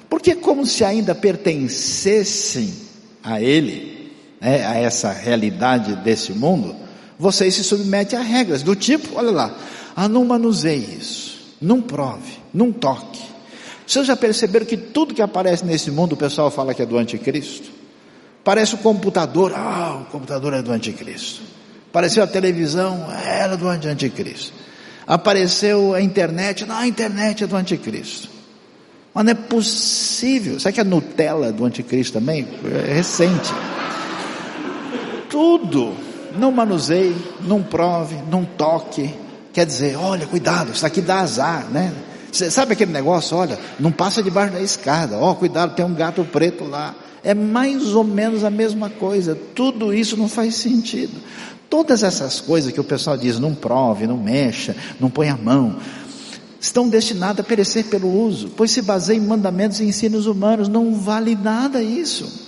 Porque 0.10 0.36
como 0.36 0.66
se 0.66 0.86
ainda 0.86 1.14
pertencessem 1.14 2.72
a 3.24 3.42
Ele, 3.42 3.97
né, 4.40 4.66
a 4.66 4.76
essa 4.76 5.12
realidade 5.12 5.96
desse 5.98 6.34
mundo, 6.34 6.76
vocês 7.20 7.56
se 7.56 7.64
submetem 7.64 8.18
a 8.18 8.22
regras 8.22 8.62
do 8.64 8.76
tipo, 8.76 9.18
olha 9.18 9.32
lá, 9.32 9.58
ah, 9.96 10.08
não 10.08 10.24
manuseie 10.26 10.98
isso, 11.00 11.56
não 11.62 11.82
prove, 11.82 12.38
não 12.54 12.72
toque. 12.72 13.22
Vocês 13.86 14.06
já 14.06 14.16
perceberam 14.16 14.66
que 14.66 14.78
tudo 14.78 15.14
que 15.14 15.22
aparece 15.22 15.66
nesse 15.66 15.90
mundo 15.90 16.14
o 16.14 16.18
pessoal 16.18 16.52
fala 16.52 16.74
que 16.74 16.82
é 16.82 16.86
do 16.86 16.98
anticristo? 16.98 17.72
Parece 18.44 18.76
o 18.76 18.78
computador, 18.78 19.54
ah, 19.56 20.02
o 20.02 20.12
computador 20.12 20.54
é 20.54 20.62
do 20.62 20.72
anticristo. 20.72 21.42
Apareceu 21.90 22.24
a 22.24 22.28
televisão, 22.28 23.08
era 23.26 23.58
do 23.58 23.68
anticristo. 23.68 24.54
Apareceu 25.08 25.94
a 25.94 26.02
internet, 26.02 26.66
não, 26.66 26.76
a 26.76 26.86
internet 26.86 27.46
é 27.46 27.48
do 27.48 27.56
anticristo. 27.56 28.30
Mas 29.14 29.26
não 29.26 29.32
é 29.32 29.36
possível. 29.36 30.60
Sabe 30.60 30.74
que 30.74 30.82
a 30.82 30.84
Nutella 30.84 31.48
é 31.48 31.52
do 31.52 31.66
anticristo 31.66 32.20
também? 32.20 32.48
É 32.88 32.94
recente. 32.94 33.52
Tudo 35.38 35.94
não 36.36 36.52
manuseie, 36.52 37.16
não 37.42 37.62
prove, 37.62 38.16
não 38.28 38.44
toque. 38.44 39.14
Quer 39.54 39.68
dizer, 39.68 39.96
olha, 39.96 40.26
cuidado, 40.26 40.72
isso 40.72 40.84
aqui 40.84 41.00
dá 41.00 41.20
azar, 41.20 41.68
né? 41.70 41.94
Você 42.32 42.50
sabe 42.50 42.74
aquele 42.74 42.92
negócio, 42.92 43.38
olha, 43.38 43.60
não 43.80 43.92
passa 43.92 44.24
debaixo 44.24 44.54
da 44.54 44.62
escada, 44.62 45.16
ó, 45.16 45.30
oh, 45.30 45.36
cuidado, 45.36 45.76
tem 45.76 45.86
um 45.86 45.94
gato 45.94 46.26
preto 46.26 46.64
lá. 46.64 46.96
É 47.24 47.36
mais 47.36 47.94
ou 47.94 48.04
menos 48.04 48.44
a 48.44 48.50
mesma 48.50 48.90
coisa. 48.90 49.38
Tudo 49.54 49.94
isso 49.94 50.18
não 50.18 50.28
faz 50.28 50.56
sentido. 50.56 51.14
Todas 51.70 52.02
essas 52.02 52.42
coisas 52.42 52.74
que 52.74 52.82
o 52.82 52.84
pessoal 52.84 53.16
diz, 53.16 53.38
não 53.38 53.54
prove, 53.54 54.08
não 54.08 54.18
mexa, 54.18 54.76
não 55.00 55.12
põe 55.12 55.30
a 55.30 55.38
mão, 55.38 55.76
estão 56.60 56.90
destinadas 56.90 57.46
a 57.46 57.48
perecer 57.48 57.86
pelo 57.86 58.12
uso, 58.26 58.50
pois 58.58 58.72
se 58.72 58.82
baseia 58.82 59.18
em 59.18 59.22
mandamentos 59.22 59.82
e 59.82 59.84
ensinos 59.84 60.26
humanos, 60.26 60.68
não 60.68 60.96
vale 60.96 61.36
nada 61.36 61.84
isso. 61.84 62.48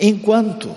Enquanto 0.00 0.74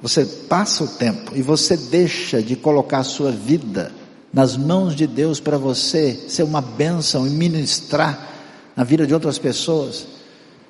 você 0.00 0.24
passa 0.24 0.84
o 0.84 0.88
tempo 0.88 1.32
e 1.34 1.42
você 1.42 1.76
deixa 1.76 2.40
de 2.40 2.54
colocar 2.54 2.98
a 2.98 3.04
sua 3.04 3.32
vida 3.32 3.92
nas 4.32 4.56
mãos 4.56 4.94
de 4.94 5.06
Deus 5.06 5.40
para 5.40 5.58
você 5.58 6.18
ser 6.28 6.44
uma 6.44 6.60
bênção 6.60 7.26
e 7.26 7.30
ministrar 7.30 8.28
na 8.76 8.84
vida 8.84 9.06
de 9.06 9.12
outras 9.12 9.38
pessoas. 9.38 10.06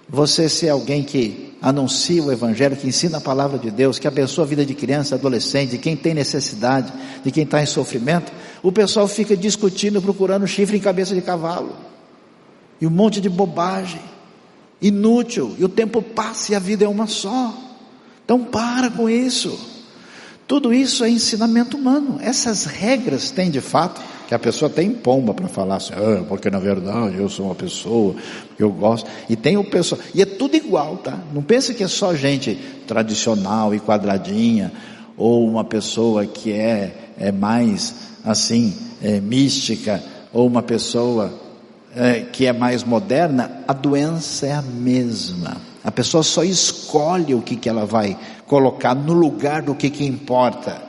Você 0.08 0.48
ser 0.48 0.70
alguém 0.70 1.02
que 1.02 1.54
anuncia 1.60 2.22
o 2.22 2.32
Evangelho, 2.32 2.76
que 2.76 2.86
ensina 2.86 3.18
a 3.18 3.20
palavra 3.20 3.58
de 3.58 3.70
Deus, 3.70 3.98
que 3.98 4.08
abençoa 4.08 4.44
a 4.44 4.46
vida 4.46 4.64
de 4.64 4.72
criança, 4.72 5.16
adolescente, 5.16 5.72
de 5.72 5.78
quem 5.78 5.94
tem 5.94 6.14
necessidade, 6.14 6.90
de 7.22 7.30
quem 7.30 7.44
está 7.44 7.62
em 7.62 7.66
sofrimento. 7.66 8.32
O 8.62 8.72
pessoal 8.72 9.06
fica 9.06 9.36
discutindo, 9.36 10.00
procurando 10.00 10.46
chifre 10.46 10.78
em 10.78 10.80
cabeça 10.80 11.14
de 11.14 11.20
cavalo. 11.20 11.76
E 12.80 12.86
um 12.86 12.90
monte 12.90 13.20
de 13.20 13.28
bobagem. 13.28 14.00
Inútil. 14.80 15.54
E 15.58 15.64
o 15.64 15.68
tempo 15.68 16.00
passa 16.00 16.52
e 16.52 16.54
a 16.54 16.58
vida 16.58 16.86
é 16.86 16.88
uma 16.88 17.06
só. 17.06 17.67
Então 18.28 18.44
para 18.44 18.90
com 18.90 19.08
isso. 19.08 19.58
Tudo 20.46 20.70
isso 20.70 21.02
é 21.02 21.08
ensinamento 21.08 21.78
humano. 21.78 22.18
Essas 22.20 22.66
regras 22.66 23.30
têm 23.30 23.50
de 23.50 23.62
fato, 23.62 24.02
que 24.28 24.34
a 24.34 24.38
pessoa 24.38 24.68
tem 24.68 24.90
pomba 24.90 25.32
para 25.32 25.48
falar 25.48 25.76
assim, 25.76 25.94
ah, 25.94 26.22
porque 26.28 26.50
na 26.50 26.58
verdade 26.58 27.16
eu 27.16 27.30
sou 27.30 27.46
uma 27.46 27.54
pessoa, 27.54 28.14
eu 28.58 28.70
gosto. 28.70 29.08
E 29.30 29.34
tem 29.34 29.56
o 29.56 29.64
pessoal, 29.64 29.98
e 30.14 30.20
é 30.20 30.26
tudo 30.26 30.58
igual, 30.58 30.98
tá? 30.98 31.18
Não 31.32 31.40
pense 31.40 31.72
que 31.72 31.82
é 31.82 31.88
só 31.88 32.14
gente 32.14 32.54
tradicional 32.86 33.74
e 33.74 33.80
quadradinha, 33.80 34.74
ou 35.16 35.48
uma 35.48 35.64
pessoa 35.64 36.26
que 36.26 36.52
é, 36.52 37.14
é 37.16 37.32
mais 37.32 37.94
assim, 38.22 38.76
é, 39.00 39.20
mística, 39.20 40.04
ou 40.34 40.46
uma 40.46 40.62
pessoa 40.62 41.32
é, 41.96 42.26
que 42.30 42.44
é 42.44 42.52
mais 42.52 42.84
moderna, 42.84 43.62
a 43.66 43.72
doença 43.72 44.46
é 44.46 44.52
a 44.52 44.60
mesma. 44.60 45.67
A 45.88 45.90
pessoa 45.90 46.22
só 46.22 46.44
escolhe 46.44 47.34
o 47.34 47.40
que, 47.40 47.56
que 47.56 47.66
ela 47.66 47.86
vai 47.86 48.14
colocar 48.46 48.94
no 48.94 49.14
lugar 49.14 49.62
do 49.62 49.74
que, 49.74 49.88
que 49.88 50.04
importa. 50.04 50.82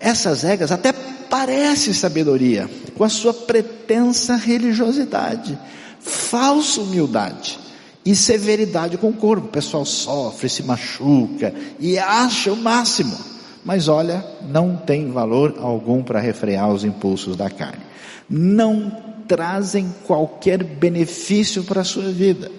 Essas 0.00 0.42
regras 0.42 0.72
até 0.72 0.92
parecem 0.92 1.94
sabedoria, 1.94 2.68
com 2.96 3.04
a 3.04 3.08
sua 3.08 3.32
pretensa 3.32 4.34
religiosidade, 4.34 5.56
falsa 6.00 6.80
humildade 6.80 7.56
e 8.04 8.16
severidade 8.16 8.98
com 8.98 9.10
o 9.10 9.12
corpo. 9.12 9.46
O 9.46 9.50
pessoal 9.50 9.84
sofre, 9.84 10.48
se 10.48 10.64
machuca 10.64 11.54
e 11.78 11.96
acha 11.96 12.52
o 12.52 12.56
máximo. 12.56 13.16
Mas 13.64 13.86
olha, 13.86 14.26
não 14.48 14.74
tem 14.74 15.08
valor 15.08 15.54
algum 15.60 16.02
para 16.02 16.18
refrear 16.18 16.68
os 16.68 16.84
impulsos 16.84 17.36
da 17.36 17.48
carne. 17.48 17.84
Não 18.28 18.90
trazem 19.28 19.94
qualquer 20.04 20.64
benefício 20.64 21.62
para 21.62 21.82
a 21.82 21.84
sua 21.84 22.10
vida. 22.10 22.50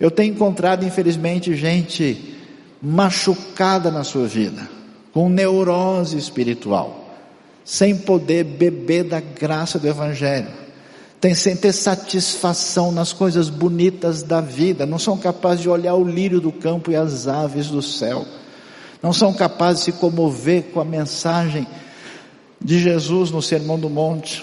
Eu 0.00 0.10
tenho 0.10 0.32
encontrado, 0.32 0.84
infelizmente, 0.84 1.54
gente 1.54 2.34
machucada 2.82 3.90
na 3.90 4.02
sua 4.02 4.26
vida, 4.26 4.66
com 5.12 5.28
neurose 5.28 6.16
espiritual, 6.16 7.14
sem 7.62 7.94
poder 7.94 8.44
beber 8.44 9.04
da 9.04 9.20
graça 9.20 9.78
do 9.78 9.86
Evangelho, 9.86 10.48
tem, 11.20 11.34
sem 11.34 11.54
ter 11.54 11.72
satisfação 11.72 12.90
nas 12.90 13.12
coisas 13.12 13.50
bonitas 13.50 14.22
da 14.22 14.40
vida, 14.40 14.86
não 14.86 14.98
são 14.98 15.18
capazes 15.18 15.60
de 15.60 15.68
olhar 15.68 15.94
o 15.94 16.02
lírio 16.02 16.40
do 16.40 16.50
campo 16.50 16.90
e 16.90 16.96
as 16.96 17.28
aves 17.28 17.68
do 17.68 17.82
céu, 17.82 18.24
não 19.02 19.12
são 19.12 19.34
capazes 19.34 19.84
de 19.84 19.92
se 19.92 19.98
comover 19.98 20.64
com 20.72 20.80
a 20.80 20.84
mensagem 20.84 21.66
de 22.62 22.78
Jesus 22.78 23.30
no 23.30 23.42
Sermão 23.42 23.78
do 23.78 23.90
Monte, 23.90 24.42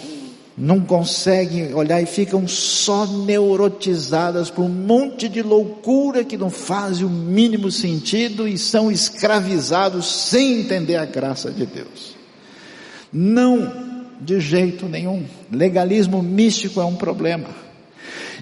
não 0.58 0.80
conseguem 0.80 1.72
olhar 1.76 2.02
e 2.02 2.08
ficam 2.08 2.48
só 2.48 3.06
neurotizadas 3.06 4.50
por 4.50 4.64
um 4.64 4.70
monte 4.70 5.30
de 5.30 5.44
loucura 5.44 6.24
que 6.24 6.36
não 6.36 6.50
faz 6.50 7.00
o 7.00 7.10
mínimo 7.10 7.72
sentido 7.72 8.48
e 8.48 8.58
são 8.58 8.92
escravizados 8.92 10.08
sem 10.08 10.62
entender 10.62 10.96
a 10.96 11.06
graça 11.06 11.52
de 11.52 11.64
Deus. 11.64 12.16
Não, 13.14 13.72
de 14.20 14.40
jeito 14.40 14.88
nenhum. 14.88 15.26
Legalismo 15.52 16.24
místico 16.24 16.82
é 16.82 16.86
um 16.86 16.96
problema. 16.96 17.50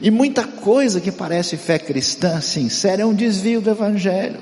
E 0.01 0.10
muita 0.10 0.45
coisa 0.45 1.01
que 1.01 1.12
parece 1.12 1.58
fé 1.58 1.78
cristã 1.78 2.39
sincera 2.39 3.01
é 3.01 3.06
um 3.06 3.13
desvio 3.13 3.60
do 3.60 3.69
Evangelho, 3.69 4.39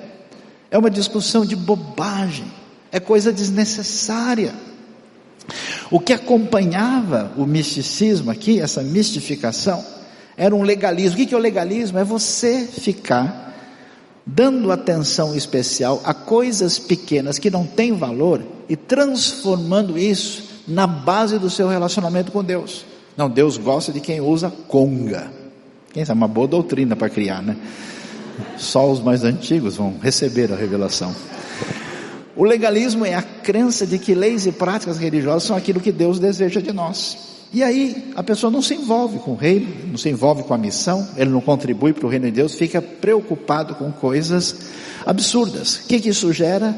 é 0.69 0.77
uma 0.77 0.91
discussão 0.91 1.43
de 1.43 1.55
bobagem, 1.55 2.45
é 2.91 2.99
coisa 2.99 3.33
desnecessária. 3.33 4.53
O 5.91 5.99
que 5.99 6.13
acompanhava 6.13 7.31
o 7.37 7.45
misticismo 7.45 8.31
aqui, 8.31 8.59
essa 8.59 8.81
mistificação, 8.81 9.83
era 10.35 10.55
um 10.55 10.63
legalismo. 10.63 11.21
O 11.21 11.27
que 11.27 11.33
é 11.33 11.37
o 11.37 11.39
legalismo? 11.39 11.99
É 11.99 12.03
você 12.03 12.65
ficar 12.65 13.53
dando 14.25 14.71
atenção 14.71 15.35
especial 15.35 16.01
a 16.05 16.13
coisas 16.13 16.79
pequenas 16.79 17.37
que 17.37 17.49
não 17.49 17.65
têm 17.65 17.93
valor 17.93 18.41
e 18.69 18.75
transformando 18.75 19.97
isso 19.97 20.43
na 20.67 20.87
base 20.87 21.37
do 21.37 21.49
seu 21.49 21.67
relacionamento 21.67 22.31
com 22.31 22.43
Deus. 22.43 22.85
Não, 23.17 23.29
Deus 23.29 23.57
gosta 23.57 23.91
de 23.91 23.99
quem 23.99 24.21
usa 24.21 24.51
conga. 24.67 25.31
Quem 25.91 26.03
sabe 26.03 26.17
uma 26.19 26.27
boa 26.27 26.47
doutrina 26.47 26.95
para 26.95 27.09
criar, 27.09 27.41
né? 27.43 27.55
Só 28.57 28.89
os 28.89 28.99
mais 28.99 29.23
antigos 29.23 29.75
vão 29.75 29.95
receber 30.01 30.51
a 30.51 30.55
revelação. 30.55 31.13
O 32.35 32.43
legalismo 32.43 33.05
é 33.05 33.13
a 33.13 33.21
crença 33.21 33.85
de 33.85 33.99
que 33.99 34.15
leis 34.15 34.45
e 34.45 34.51
práticas 34.51 34.97
religiosas 34.97 35.43
são 35.43 35.55
aquilo 35.55 35.79
que 35.79 35.91
Deus 35.91 36.17
deseja 36.17 36.59
de 36.59 36.71
nós. 36.71 37.17
E 37.53 37.61
aí 37.61 38.11
a 38.15 38.23
pessoa 38.23 38.49
não 38.49 38.61
se 38.61 38.73
envolve 38.73 39.19
com 39.19 39.31
o 39.31 39.35
reino, 39.35 39.71
não 39.89 39.97
se 39.97 40.09
envolve 40.09 40.41
com 40.43 40.53
a 40.55 40.57
missão, 40.57 41.07
ele 41.15 41.29
não 41.29 41.41
contribui 41.41 41.93
para 41.93 42.07
o 42.07 42.09
reino 42.09 42.25
de 42.25 42.31
Deus, 42.31 42.55
fica 42.55 42.81
preocupado 42.81 43.75
com 43.75 43.91
coisas 43.91 44.55
absurdas. 45.05 45.75
O 45.75 45.87
que, 45.87 45.99
que 45.99 46.09
isso 46.09 46.33
gera? 46.33 46.75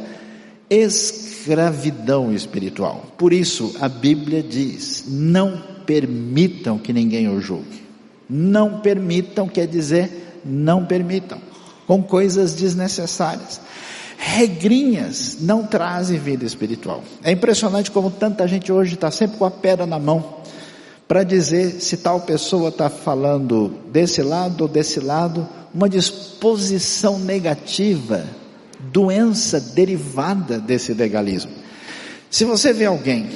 Escravidão 0.70 2.34
espiritual. 2.34 3.06
Por 3.18 3.32
isso 3.32 3.74
a 3.80 3.88
Bíblia 3.88 4.44
diz: 4.44 5.06
não 5.08 5.63
permitam 5.86 6.78
que 6.78 6.91
ninguém 6.91 7.30
o 7.30 7.39
julgue. 7.39 7.86
Não 8.30 8.82
permitam 8.82 9.48
quer 9.48 9.68
dizer 9.68 10.24
não 10.46 10.86
permitam, 10.86 11.39
com 11.88 12.04
coisas 12.04 12.54
desnecessárias 12.54 13.60
regrinhas 14.17 15.38
não 15.41 15.63
trazem 15.63 16.17
vida 16.17 16.45
espiritual. 16.45 17.04
É 17.23 17.32
impressionante 17.32 17.91
como 17.91 18.10
tanta 18.10 18.47
gente 18.47 18.71
hoje 18.71 18.95
está 18.95 19.12
sempre 19.12 19.38
com 19.38 19.45
a 19.45 19.51
pedra 19.51 19.86
na 19.86 19.99
mão 19.99 20.36
para 21.08 21.23
dizer 21.23 21.82
se 21.82 21.97
tal 21.97 22.21
pessoa 22.21 22.69
está 22.69 22.89
falando 22.89 23.73
desse 23.91 24.21
lado 24.21 24.62
ou 24.62 24.67
desse 24.67 24.99
lado, 24.99 25.47
uma 25.73 25.88
disposição 25.88 27.19
negativa, 27.19 28.25
doença 28.91 29.60
derivada 29.60 30.60
desse 30.60 30.93
legalismo. 30.93 31.51
Se 32.30 32.43
você 32.43 32.73
vê 32.73 32.86
alguém 32.86 33.30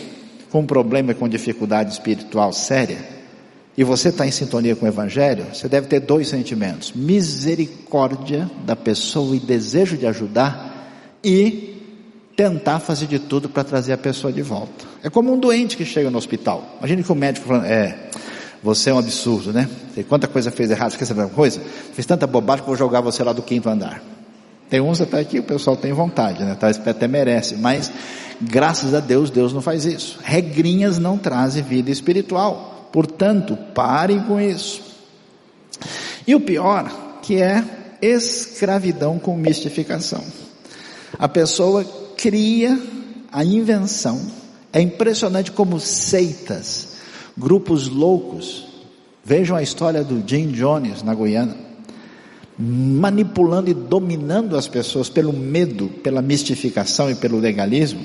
com 0.50 0.62
um 0.62 0.65
problema 0.65 1.13
com 1.13 1.30
dificuldade 1.30 1.92
espiritual 1.92 2.52
séria, 2.52 3.20
e 3.78 3.84
você 3.84 4.10
está 4.10 4.28
em 4.28 4.32
sintonia 4.32 4.76
com 4.76 4.86
o 4.86 4.89
Evangelho, 4.89 5.46
você 5.54 5.70
deve 5.70 5.88
ter 5.88 6.02
dois 6.02 6.28
sentimentos: 6.28 6.92
misericórdia 6.94 8.50
da 8.65 8.76
pessoa 8.76 9.34
e 9.36 9.39
desejo 9.39 9.96
de 9.96 10.06
ajudar, 10.06 10.69
e 11.24 11.80
tentar 12.36 12.80
fazer 12.80 13.06
de 13.06 13.20
tudo 13.20 13.50
para 13.50 13.64
trazer 13.64 13.92
a 13.94 13.98
pessoa 13.98 14.32
de 14.32 14.42
volta. 14.42 14.86
É 15.04 15.10
como 15.10 15.34
um 15.34 15.38
doente 15.38 15.76
que 15.76 15.84
chega 15.84 16.10
no 16.10 16.18
hospital. 16.18 16.78
Imagine 16.80 17.04
que 17.04 17.12
o 17.12 17.16
médico 17.16 17.48
falando, 17.48 17.66
é, 17.66 18.10
você 18.64 18.90
é 18.90 18.94
um 18.94 18.98
absurdo, 18.98 19.52
né? 19.52 19.70
Você, 19.94 20.04
quanta 20.04 20.28
coisa 20.28 20.50
fez 20.50 20.72
errado, 20.72 20.92
saber 20.92 21.22
uma 21.22 21.30
coisa? 21.30 21.62
Fez 21.94 22.06
tanta 22.06 22.26
bobagem 22.26 22.64
que 22.64 22.68
vou 22.68 22.78
jogar 22.78 23.02
você 23.02 23.24
lá 23.24 23.34
do 23.34 23.42
quinto 23.42 23.70
andar. 23.70 24.02
Tem 24.70 24.80
uns 24.80 25.02
até 25.02 25.24
que 25.24 25.40
o 25.40 25.44
pessoal 25.44 25.76
tem 25.76 25.92
vontade, 25.92 26.44
né? 26.44 26.56
Talvez 26.60 26.80
até 26.88 27.08
merece, 27.08 27.56
mas 27.56 27.92
graças 28.40 28.94
a 28.94 29.00
Deus, 29.00 29.30
Deus 29.30 29.52
não 29.52 29.62
faz 29.62 29.84
isso. 29.86 30.20
Regrinhas 30.24 30.98
não 31.00 31.18
trazem 31.18 31.64
vida 31.64 31.90
espiritual. 31.90 32.90
Portanto, 32.92 33.58
parem 33.74 34.22
com 34.22 34.40
isso. 34.40 34.82
E 36.26 36.36
o 36.36 36.40
pior, 36.40 37.20
que 37.22 37.42
é 37.42 37.64
escravidão 38.02 39.20
com 39.20 39.36
mistificação. 39.36 40.24
A 41.17 41.28
pessoa 41.28 41.84
cria 42.17 42.80
a 43.32 43.43
invenção. 43.43 44.19
É 44.72 44.82
impressionante 44.82 45.52
como 45.52 45.80
seitas, 45.80 46.98
grupos 47.38 47.88
loucos, 47.88 48.67
vejam 49.24 49.56
a 49.56 49.63
história 49.63 50.04
do 50.04 50.24
Jim 50.28 50.52
Jones 50.52 51.02
na 51.02 51.15
Guiana, 51.15 51.56
manipulando 52.58 53.69
e 53.69 53.74
dominando 53.74 54.58
as 54.58 54.67
pessoas 54.67 55.10
pelo 55.10 55.34
medo, 55.34 55.88
pela 55.88 56.22
mistificação 56.22 57.10
e 57.10 57.15
pelo 57.15 57.39
legalismo, 57.39 58.02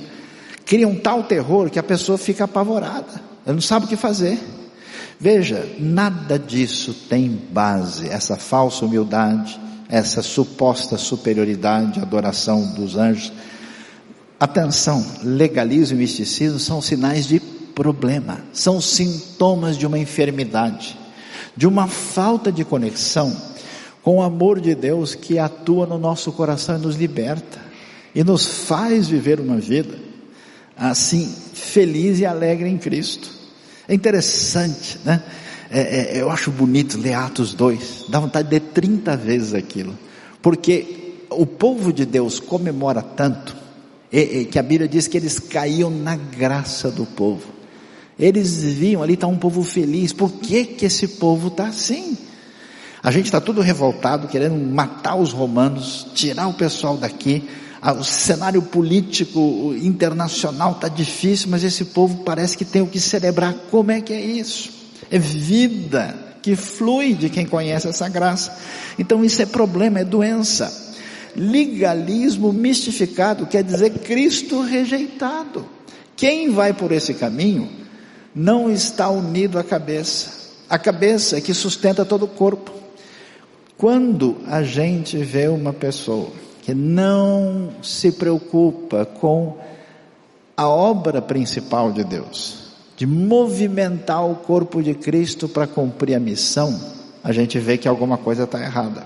criam 0.65 0.95
tal 0.95 1.25
terror 1.25 1.69
que 1.69 1.79
a 1.79 1.83
pessoa 1.83 2.17
fica 2.17 2.45
apavorada, 2.45 3.21
ela 3.45 3.55
não 3.55 3.61
sabe 3.61 3.87
o 3.87 3.89
que 3.89 3.97
fazer. 3.97 4.39
Veja, 5.19 5.69
nada 5.79 6.39
disso 6.39 6.95
tem 7.09 7.31
base, 7.51 8.09
essa 8.09 8.37
falsa 8.37 8.85
humildade, 8.85 9.61
essa 9.95 10.23
suposta 10.23 10.99
superioridade, 10.99 12.01
adoração 12.01 12.67
dos 12.73 12.97
anjos. 12.97 13.33
Atenção, 14.41 15.07
legalismo 15.23 15.97
e 15.97 16.01
misticismo 16.01 16.59
são 16.59 16.83
sinais 16.83 17.29
de 17.29 17.39
problema, 17.39 18.41
são 18.53 18.81
sintomas 18.81 19.79
de 19.79 19.87
uma 19.87 19.97
enfermidade, 19.97 20.99
de 21.57 21.65
uma 21.65 21.87
falta 21.87 22.51
de 22.51 22.65
conexão 22.65 23.37
com 24.03 24.17
o 24.17 24.23
amor 24.23 24.61
de 24.61 24.75
Deus 24.75 25.15
que 25.15 25.39
atua 25.39 25.87
no 25.87 25.97
nosso 25.97 26.33
coração 26.33 26.77
e 26.77 26.81
nos 26.81 26.97
liberta 26.97 27.61
e 28.13 28.25
nos 28.25 28.45
faz 28.45 29.07
viver 29.07 29.39
uma 29.39 29.59
vida 29.59 29.97
assim 30.77 31.33
feliz 31.53 32.19
e 32.19 32.27
alegre 32.27 32.69
em 32.69 32.79
Cristo. 32.79 33.31
É 33.87 33.95
interessante, 33.95 34.99
né? 35.05 35.23
É, 35.75 36.19
é, 36.19 36.23
eu 36.23 36.31
acho 36.31 36.53
bonito 36.53 36.97
ler 36.97 37.15
Atos 37.15 37.53
2, 37.53 38.05
dá 38.09 38.21
vontade 38.21 38.49
de 38.49 38.55
ler 38.55 38.61
30 38.73 39.17
vezes 39.17 39.55
aquilo, 39.55 39.99
porque 40.41 41.17
o 41.31 41.45
povo 41.45 41.93
de 41.93 42.07
Deus 42.07 42.39
comemora 42.39 43.03
tanto, 43.03 43.57
e, 44.13 44.21
e, 44.21 44.45
que 44.45 44.57
a 44.57 44.63
Bíblia 44.63 44.89
diz 44.89 45.09
que 45.09 45.17
eles 45.17 45.41
caíam 45.41 45.91
na 45.91 46.15
graça 46.15 46.93
do 46.93 47.05
povo, 47.05 47.53
eles 48.17 48.63
viam 48.63 49.03
ali 49.03 49.15
está 49.15 49.27
um 49.27 49.37
povo 49.37 49.65
feliz, 49.65 50.13
por 50.13 50.31
que 50.35 50.65
que 50.65 50.87
esse 50.87 51.09
povo 51.09 51.49
está 51.49 51.67
assim? 51.67 52.17
A 53.03 53.11
gente 53.11 53.25
está 53.25 53.41
tudo 53.41 53.61
revoltado, 53.61 54.29
querendo 54.29 54.55
matar 54.55 55.17
os 55.17 55.33
romanos, 55.33 56.07
tirar 56.15 56.47
o 56.47 56.55
pessoal 56.55 56.97
daqui, 56.97 57.49
o 57.99 58.05
cenário 58.05 58.63
político 58.63 59.75
internacional 59.83 60.73
está 60.73 60.87
difícil, 60.87 61.49
mas 61.51 61.65
esse 61.65 61.87
povo 61.87 62.23
parece 62.25 62.57
que 62.57 62.65
tem 62.65 62.81
o 62.81 62.87
que 62.87 63.01
celebrar. 63.01 63.53
Como 63.71 63.91
é 63.91 64.01
que 64.01 64.13
é 64.13 64.21
isso? 64.25 64.84
É 65.11 65.19
vida 65.19 66.15
que 66.43 66.55
flui 66.55 67.15
de 67.15 67.31
quem 67.31 67.47
conhece 67.47 67.89
essa 67.89 68.09
graça. 68.09 68.57
Então 68.99 69.25
isso 69.25 69.41
é 69.41 69.47
problema, 69.47 70.01
é 70.01 70.05
doença. 70.05 70.93
Legalismo 71.35 72.53
mistificado 72.53 73.47
quer 73.47 73.65
dizer 73.65 73.91
Cristo 74.01 74.61
rejeitado. 74.61 75.67
Quem 76.17 76.51
vai 76.51 76.73
por 76.73 76.93
esse 76.93 77.15
caminho 77.15 77.69
não 78.35 78.71
está 78.71 79.09
unido 79.09 79.59
à 79.59 79.65
cabeça. 79.65 80.45
A 80.69 80.79
cabeça 80.79 81.39
é 81.39 81.41
que 81.41 81.55
sustenta 81.55 82.05
todo 82.05 82.25
o 82.25 82.29
corpo. 82.29 82.73
Quando 83.77 84.37
a 84.47 84.63
gente 84.63 85.17
vê 85.17 85.49
uma 85.49 85.73
pessoa 85.73 86.31
que 86.63 86.75
não 86.75 87.71
se 87.83 88.13
preocupa 88.13 89.05
com 89.05 89.59
a 90.57 90.69
obra 90.69 91.21
principal 91.21 91.91
de 91.93 92.05
Deus, 92.05 92.64
de 92.97 93.07
movimentar 93.07 94.25
o 94.29 94.37
corpo 94.37 94.83
de 94.83 94.95
Cristo 94.95 95.49
para 95.49 95.67
cumprir 95.67 96.15
a 96.15 96.21
missão, 96.21 96.79
a 97.23 97.33
gente 97.33 97.59
vê 97.59 97.77
que 97.79 97.89
alguma 97.89 98.17
coisa 98.19 98.45
está 98.45 98.61
errada. 98.61 99.03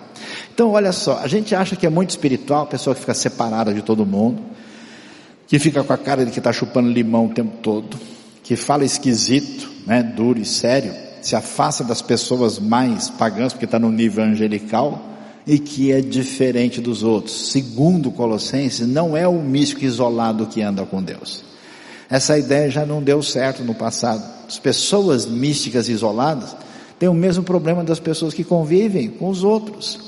Então, 0.53 0.73
olha 0.73 0.93
só, 0.93 1.19
a 1.19 1.29
gente 1.29 1.55
acha 1.55 1.77
que 1.77 1.87
é 1.87 1.91
muito 1.91 2.11
espiritual, 2.11 2.63
a 2.63 2.67
pessoa 2.67 2.95
que 2.95 3.01
fica 3.01 3.15
separada 3.15 3.73
de 3.73 3.81
todo 3.81 4.05
mundo, 4.05 4.43
que 5.47 5.59
fica 5.59 5.83
com 5.83 5.93
a 5.93 5.99
cara 5.99 6.25
de 6.27 6.33
que 6.33 6.39
está 6.39 6.53
chupando 6.53 6.91
limão 6.91 7.27
o 7.27 7.31
tempo 7.31 7.59
todo, 7.63 7.97
que 8.43 8.57
fala 8.57 8.85
esquisito, 8.85 9.71
né, 9.87 10.03
duro 10.03 10.41
e 10.41 10.45
sério, 10.45 10.93
se 11.23 11.37
afasta 11.37 11.85
das 11.85 12.03
pessoas 12.03 12.59
mais 12.59 13.09
pagãs, 13.09 13.53
porque 13.53 13.65
está 13.65 13.79
no 13.79 13.91
nível 13.91 14.25
angelical, 14.25 15.03
e 15.47 15.59
que 15.59 15.93
é 15.93 16.01
diferente 16.01 16.81
dos 16.81 17.03
outros. 17.03 17.51
Segundo 17.51 18.11
Colossenses, 18.11 18.87
não 18.87 19.17
é 19.17 19.27
o 19.27 19.41
místico 19.41 19.85
isolado 19.85 20.47
que 20.47 20.61
anda 20.61 20.85
com 20.85 21.03
Deus. 21.03 21.48
Essa 22.11 22.39
ideia 22.39 22.71
já 22.71 22.87
não 22.87 23.03
deu 23.03 23.23
certo 23.23 23.63
no 23.63 23.75
passado. 23.75 24.23
As 24.47 24.59
pessoas 24.59 25.27
místicas 25.27 25.89
isoladas 25.89 26.57
têm 26.99 27.09
o 27.09 27.15
mesmo 27.15 27.43
problema 27.43 27.85
das 27.85 28.01
pessoas 28.01 28.33
que 28.33 28.43
convivem 28.43 29.09
com 29.09 29.29
os 29.29 29.45
outros. 29.45 30.01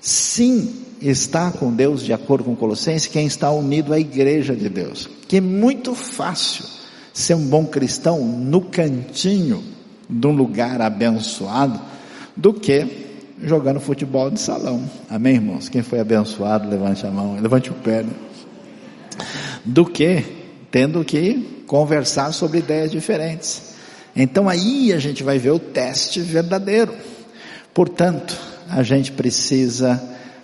Sim, 0.00 0.74
está 1.00 1.50
com 1.52 1.72
Deus, 1.72 2.02
de 2.02 2.12
acordo 2.12 2.44
com 2.44 2.56
Colossenses, 2.56 3.06
quem 3.06 3.26
está 3.26 3.50
unido 3.50 3.92
à 3.92 4.00
igreja 4.00 4.54
de 4.54 4.68
Deus. 4.68 5.08
Que 5.28 5.36
é 5.36 5.40
muito 5.40 5.94
fácil 5.94 6.64
ser 7.12 7.34
um 7.34 7.46
bom 7.46 7.64
cristão 7.64 8.24
no 8.24 8.60
cantinho 8.60 9.62
de 10.10 10.26
um 10.26 10.32
lugar 10.32 10.80
abençoado 10.82 11.80
do 12.36 12.52
que 12.52 12.86
jogando 13.42 13.78
futebol 13.78 14.30
de 14.30 14.40
salão. 14.40 14.88
Amém, 15.08 15.36
irmãos? 15.36 15.68
Quem 15.68 15.82
foi 15.82 16.00
abençoado, 16.00 16.68
levante 16.68 17.06
a 17.06 17.10
mão, 17.10 17.38
levante 17.40 17.70
o 17.70 17.74
pé. 17.74 18.02
Né? 18.02 18.12
Do 19.64 19.86
que 19.86 20.43
tendo 20.74 21.04
que 21.04 21.62
conversar 21.68 22.32
sobre 22.32 22.58
ideias 22.58 22.90
diferentes. 22.90 23.74
Então 24.16 24.48
aí 24.48 24.92
a 24.92 24.98
gente 24.98 25.22
vai 25.22 25.38
ver 25.38 25.52
o 25.52 25.58
teste 25.60 26.18
verdadeiro. 26.18 26.92
Portanto, 27.72 28.36
a 28.68 28.82
gente 28.82 29.12
precisa 29.12 30.02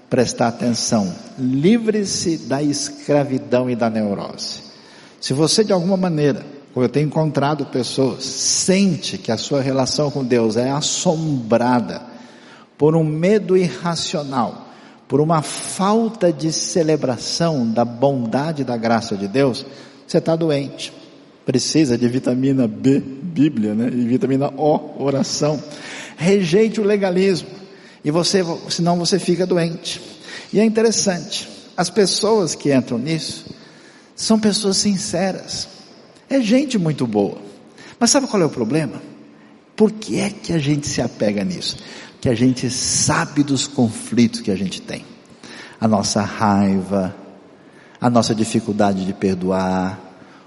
prestar 0.08 0.46
atenção. 0.46 1.12
Livre-se 1.36 2.36
da 2.46 2.62
escravidão 2.62 3.68
e 3.68 3.74
da 3.74 3.90
neurose. 3.90 4.60
Se 5.20 5.32
você 5.32 5.64
de 5.64 5.72
alguma 5.72 5.96
maneira, 5.96 6.46
como 6.72 6.86
eu 6.86 6.88
tenho 6.88 7.08
encontrado 7.08 7.66
pessoas, 7.66 8.22
sente 8.22 9.18
que 9.18 9.32
a 9.32 9.36
sua 9.36 9.60
relação 9.60 10.12
com 10.12 10.24
Deus 10.24 10.56
é 10.56 10.70
assombrada 10.70 12.02
por 12.78 12.94
um 12.94 13.02
medo 13.02 13.56
irracional, 13.56 14.68
por 15.08 15.20
uma 15.20 15.42
falta 15.42 16.32
de 16.32 16.52
celebração 16.52 17.68
da 17.68 17.84
bondade 17.84 18.62
e 18.62 18.64
da 18.64 18.76
graça 18.76 19.16
de 19.16 19.26
Deus, 19.26 19.66
você 20.10 20.18
está 20.18 20.34
doente. 20.34 20.92
Precisa 21.46 21.96
de 21.96 22.08
vitamina 22.08 22.66
B, 22.66 23.00
Bíblia, 23.00 23.74
né? 23.74 23.88
E 23.92 24.04
vitamina 24.08 24.48
O, 24.48 25.02
oração. 25.02 25.62
Rejeite 26.16 26.80
o 26.80 26.84
legalismo. 26.84 27.48
E 28.04 28.10
você, 28.10 28.42
senão 28.68 28.98
você 28.98 29.20
fica 29.20 29.46
doente. 29.46 30.00
E 30.52 30.58
é 30.58 30.64
interessante, 30.64 31.48
as 31.76 31.88
pessoas 31.88 32.56
que 32.56 32.74
entram 32.74 32.98
nisso 32.98 33.46
são 34.16 34.38
pessoas 34.38 34.78
sinceras. 34.78 35.68
É 36.28 36.40
gente 36.40 36.76
muito 36.76 37.06
boa. 37.06 37.38
Mas 37.98 38.10
sabe 38.10 38.26
qual 38.26 38.42
é 38.42 38.46
o 38.46 38.50
problema? 38.50 39.00
Por 39.76 39.92
que 39.92 40.18
é 40.18 40.28
que 40.28 40.52
a 40.52 40.58
gente 40.58 40.88
se 40.88 41.00
apega 41.00 41.44
nisso? 41.44 41.76
Que 42.20 42.28
a 42.28 42.34
gente 42.34 42.68
sabe 42.68 43.44
dos 43.44 43.68
conflitos 43.68 44.40
que 44.40 44.50
a 44.50 44.56
gente 44.56 44.82
tem. 44.82 45.04
A 45.80 45.86
nossa 45.86 46.20
raiva, 46.20 47.14
a 48.00 48.08
nossa 48.08 48.34
dificuldade 48.34 49.04
de 49.04 49.12
perdoar, 49.12 50.00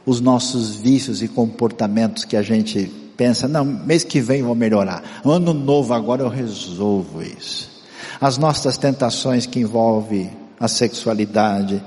os 0.06 0.20
nossos 0.20 0.76
vícios 0.76 1.22
e 1.22 1.28
comportamentos 1.28 2.26
que 2.26 2.36
a 2.36 2.42
gente 2.42 2.92
pensa, 3.16 3.48
não, 3.48 3.64
mês 3.64 4.04
que 4.04 4.20
vem 4.20 4.42
vou 4.42 4.56
melhorar. 4.56 5.22
Ano 5.24 5.54
novo 5.54 5.94
agora 5.94 6.24
eu 6.24 6.30
resolvo 6.30 7.22
isso. 7.22 7.72
As 8.20 8.38
nossas 8.38 8.78
tentações 8.78 9.46
que 9.46 9.60
envolvem 9.60 10.32
a 10.60 10.68
sexualidade, 10.68 11.82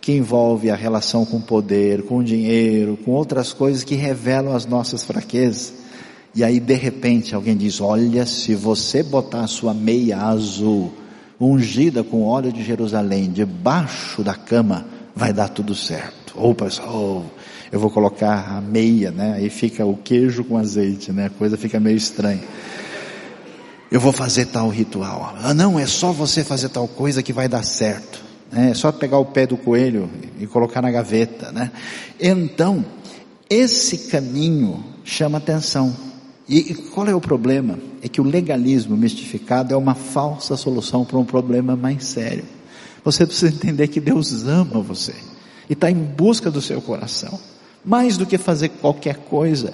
que 0.00 0.12
envolve 0.12 0.70
a 0.70 0.76
relação 0.76 1.24
com 1.24 1.38
o 1.38 1.42
poder, 1.42 2.02
com 2.02 2.18
o 2.18 2.24
dinheiro, 2.24 2.98
com 3.04 3.12
outras 3.12 3.52
coisas 3.52 3.84
que 3.84 3.94
revelam 3.94 4.54
as 4.54 4.66
nossas 4.66 5.04
fraquezas. 5.04 5.72
E 6.34 6.42
aí 6.42 6.58
de 6.58 6.74
repente 6.74 7.34
alguém 7.34 7.56
diz: 7.56 7.80
"Olha, 7.80 8.26
se 8.26 8.54
você 8.54 9.02
botar 9.02 9.44
a 9.44 9.46
sua 9.46 9.72
meia 9.72 10.18
azul 10.18 10.92
ungida 11.40 12.02
com 12.02 12.24
óleo 12.24 12.52
de 12.52 12.62
Jerusalém 12.62 13.30
debaixo 13.30 14.22
da 14.22 14.34
cama, 14.34 14.86
vai 15.14 15.32
dar 15.32 15.48
tudo 15.48 15.74
certo". 15.74 16.34
Ou 16.34 16.54
pessoal, 16.54 17.24
eu 17.70 17.78
vou 17.78 17.90
colocar 17.90 18.56
a 18.56 18.60
meia, 18.60 19.10
né? 19.10 19.34
Aí 19.36 19.50
fica 19.50 19.84
o 19.84 19.96
queijo 19.96 20.44
com 20.44 20.56
azeite, 20.56 21.12
né? 21.12 21.26
A 21.26 21.30
coisa 21.30 21.56
fica 21.56 21.78
meio 21.80 21.96
estranha. 21.96 22.42
Eu 23.90 24.00
vou 24.00 24.12
fazer 24.12 24.46
tal 24.46 24.68
ritual. 24.68 25.34
Ah, 25.42 25.54
não, 25.54 25.78
é 25.78 25.86
só 25.86 26.12
você 26.12 26.42
fazer 26.42 26.68
tal 26.68 26.88
coisa 26.88 27.22
que 27.22 27.32
vai 27.32 27.48
dar 27.48 27.62
certo. 27.64 28.22
É 28.52 28.74
só 28.74 28.92
pegar 28.92 29.18
o 29.18 29.26
pé 29.26 29.46
do 29.46 29.56
coelho 29.56 30.08
e 30.38 30.46
colocar 30.46 30.82
na 30.82 30.90
gaveta, 30.90 31.50
né? 31.52 31.70
Então, 32.20 32.84
esse 33.48 34.08
caminho 34.08 34.84
chama 35.04 35.38
atenção. 35.38 35.94
E 36.48 36.74
qual 36.74 37.06
é 37.06 37.14
o 37.14 37.20
problema? 37.20 37.78
É 38.02 38.08
que 38.08 38.20
o 38.20 38.24
legalismo 38.24 38.96
mistificado 38.96 39.72
é 39.72 39.76
uma 39.76 39.94
falsa 39.94 40.56
solução 40.56 41.04
para 41.04 41.18
um 41.18 41.24
problema 41.24 41.74
mais 41.74 42.04
sério. 42.04 42.44
Você 43.04 43.26
precisa 43.26 43.54
entender 43.54 43.88
que 43.88 44.00
Deus 44.00 44.44
ama 44.46 44.80
você 44.80 45.14
e 45.68 45.74
está 45.74 45.90
em 45.90 45.94
busca 45.94 46.50
do 46.50 46.60
seu 46.60 46.80
coração 46.80 47.38
mais 47.84 48.16
do 48.16 48.24
que 48.24 48.38
fazer 48.38 48.70
qualquer 48.70 49.16
coisa. 49.16 49.72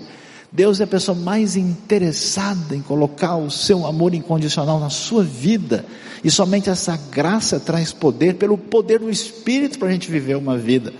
Deus 0.52 0.80
é 0.80 0.84
a 0.84 0.86
pessoa 0.86 1.16
mais 1.16 1.54
interessada 1.54 2.74
em 2.74 2.82
colocar 2.82 3.36
o 3.36 3.50
seu 3.50 3.86
amor 3.86 4.14
incondicional 4.14 4.80
na 4.80 4.90
sua 4.90 5.22
vida. 5.22 5.84
E 6.24 6.30
somente 6.30 6.68
essa 6.68 6.98
graça 7.12 7.60
traz 7.60 7.92
poder, 7.92 8.34
pelo 8.34 8.58
poder 8.58 8.98
do 8.98 9.08
Espírito, 9.08 9.78
para 9.78 9.88
a 9.88 9.92
gente 9.92 10.10
viver 10.10 10.36
uma 10.36 10.58
vida 10.58 10.92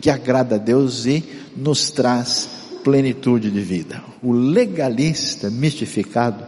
que 0.00 0.10
agrada 0.10 0.56
a 0.56 0.58
Deus 0.58 1.06
e 1.06 1.24
nos 1.56 1.90
traz 1.90 2.48
plenitude 2.82 3.50
de 3.50 3.60
vida. 3.60 4.02
O 4.20 4.32
legalista 4.32 5.48
mistificado 5.48 6.44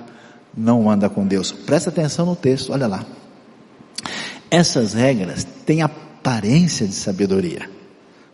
não 0.56 0.90
anda 0.90 1.08
com 1.08 1.24
Deus. 1.24 1.52
Presta 1.52 1.90
atenção 1.90 2.26
no 2.26 2.34
texto, 2.34 2.72
olha 2.72 2.88
lá. 2.88 3.06
Essas 4.50 4.94
regras 4.94 5.46
têm 5.64 5.82
aparência 5.82 6.86
de 6.86 6.94
sabedoria, 6.94 7.68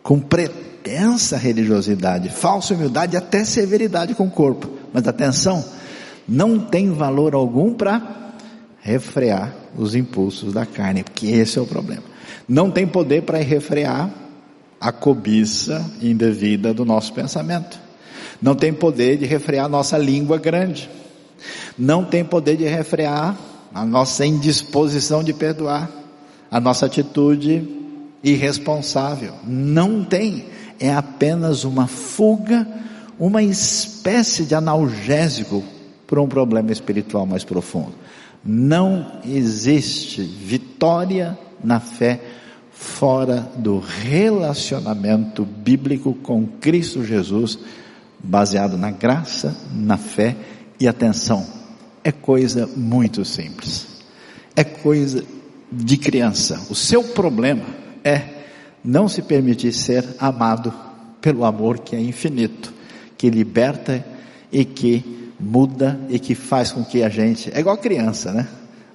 com 0.02 0.18
preto 0.18 0.66
intensa 0.86 1.36
religiosidade, 1.36 2.28
falsa 2.28 2.72
humildade 2.72 3.14
e 3.14 3.16
até 3.16 3.44
severidade 3.44 4.14
com 4.14 4.26
o 4.26 4.30
corpo. 4.30 4.70
Mas 4.92 5.06
atenção, 5.08 5.64
não 6.28 6.60
tem 6.60 6.92
valor 6.92 7.34
algum 7.34 7.74
para 7.74 8.00
refrear 8.80 9.52
os 9.76 9.96
impulsos 9.96 10.52
da 10.52 10.64
carne, 10.64 11.02
porque 11.02 11.26
esse 11.26 11.58
é 11.58 11.60
o 11.62 11.66
problema. 11.66 12.04
Não 12.48 12.70
tem 12.70 12.86
poder 12.86 13.22
para 13.22 13.38
refrear 13.38 14.08
a 14.80 14.92
cobiça 14.92 15.84
indevida 16.00 16.72
do 16.72 16.84
nosso 16.84 17.12
pensamento. 17.12 17.80
Não 18.40 18.54
tem 18.54 18.72
poder 18.72 19.16
de 19.16 19.26
refrear 19.26 19.64
a 19.64 19.68
nossa 19.68 19.98
língua 19.98 20.38
grande. 20.38 20.88
Não 21.76 22.04
tem 22.04 22.24
poder 22.24 22.56
de 22.56 22.64
refrear 22.64 23.36
a 23.74 23.84
nossa 23.84 24.24
indisposição 24.24 25.24
de 25.24 25.32
perdoar, 25.32 25.90
a 26.50 26.60
nossa 26.60 26.86
atitude 26.86 27.66
irresponsável. 28.22 29.34
Não 29.44 30.04
tem 30.04 30.46
é 30.78 30.92
apenas 30.94 31.64
uma 31.64 31.86
fuga, 31.86 32.66
uma 33.18 33.42
espécie 33.42 34.44
de 34.44 34.54
analgésico 34.54 35.64
para 36.06 36.20
um 36.20 36.28
problema 36.28 36.70
espiritual 36.70 37.26
mais 37.26 37.44
profundo. 37.44 37.94
Não 38.44 39.20
existe 39.24 40.22
vitória 40.22 41.36
na 41.62 41.80
fé 41.80 42.20
fora 42.70 43.48
do 43.56 43.78
relacionamento 43.78 45.44
bíblico 45.44 46.14
com 46.14 46.46
Cristo 46.46 47.02
Jesus, 47.02 47.58
baseado 48.22 48.76
na 48.76 48.90
graça, 48.90 49.56
na 49.72 49.96
fé 49.96 50.36
e 50.78 50.86
atenção. 50.86 51.46
É 52.04 52.12
coisa 52.12 52.68
muito 52.76 53.24
simples. 53.24 53.86
É 54.54 54.62
coisa 54.62 55.24
de 55.70 55.96
criança. 55.96 56.66
O 56.70 56.74
seu 56.74 57.02
problema 57.02 57.64
é 58.04 58.22
não 58.84 59.08
se 59.08 59.22
permitir 59.22 59.72
ser 59.72 60.04
amado 60.18 60.72
pelo 61.20 61.44
amor 61.44 61.80
que 61.80 61.96
é 61.96 62.00
infinito, 62.00 62.72
que 63.18 63.28
liberta 63.28 64.04
e 64.52 64.64
que 64.64 65.32
muda 65.38 65.98
e 66.08 66.18
que 66.18 66.34
faz 66.34 66.72
com 66.72 66.84
que 66.84 67.02
a 67.02 67.08
gente, 67.08 67.50
é 67.52 67.60
igual 67.60 67.76
criança, 67.76 68.32
né? 68.32 68.46